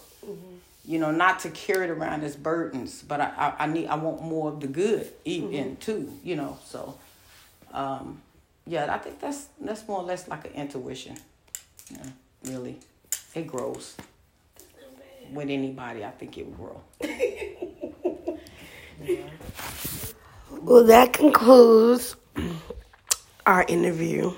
You 0.84 1.00
know, 1.00 1.10
not 1.10 1.40
to 1.40 1.50
carry 1.50 1.86
it 1.86 1.90
around 1.90 2.22
as 2.22 2.36
burdens, 2.36 3.02
but 3.02 3.20
I, 3.20 3.32
I, 3.36 3.64
I 3.64 3.66
need 3.66 3.88
I 3.88 3.96
want 3.96 4.22
more 4.22 4.50
of 4.50 4.60
the 4.60 4.68
good 4.68 5.08
even 5.24 5.76
too. 5.76 6.12
You 6.22 6.36
know, 6.36 6.58
so 6.64 6.96
um, 7.72 8.22
yeah, 8.66 8.92
I 8.92 8.98
think 8.98 9.20
that's 9.20 9.48
that's 9.60 9.86
more 9.88 10.00
or 10.00 10.04
less 10.04 10.28
like 10.28 10.44
an 10.46 10.52
intuition. 10.52 11.16
Yeah, 11.90 12.06
really, 12.44 12.78
it 13.36 13.46
grows 13.46 13.96
with 15.30 15.50
anybody. 15.50 16.04
I 16.04 16.10
think 16.10 16.38
it 16.38 16.46
will 16.46 16.54
grow. 16.54 16.80
Well, 20.62 20.84
that 20.84 21.12
concludes 21.12 22.16
our 23.44 23.64
interview. 23.68 24.32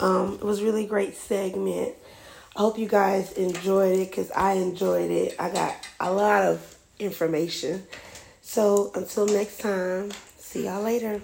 Um, 0.00 0.34
it 0.34 0.42
was 0.42 0.62
really 0.62 0.86
great 0.86 1.16
segment. 1.16 1.94
I 2.56 2.60
hope 2.60 2.78
you 2.78 2.88
guys 2.88 3.32
enjoyed 3.32 3.98
it 3.98 4.10
because 4.10 4.30
I 4.30 4.52
enjoyed 4.52 5.10
it. 5.10 5.34
I 5.38 5.50
got 5.50 5.74
a 6.00 6.12
lot 6.12 6.44
of 6.44 6.78
information. 6.98 7.82
So 8.40 8.90
until 8.94 9.26
next 9.26 9.60
time, 9.60 10.12
see 10.38 10.64
y'all 10.64 10.82
later. 10.82 11.20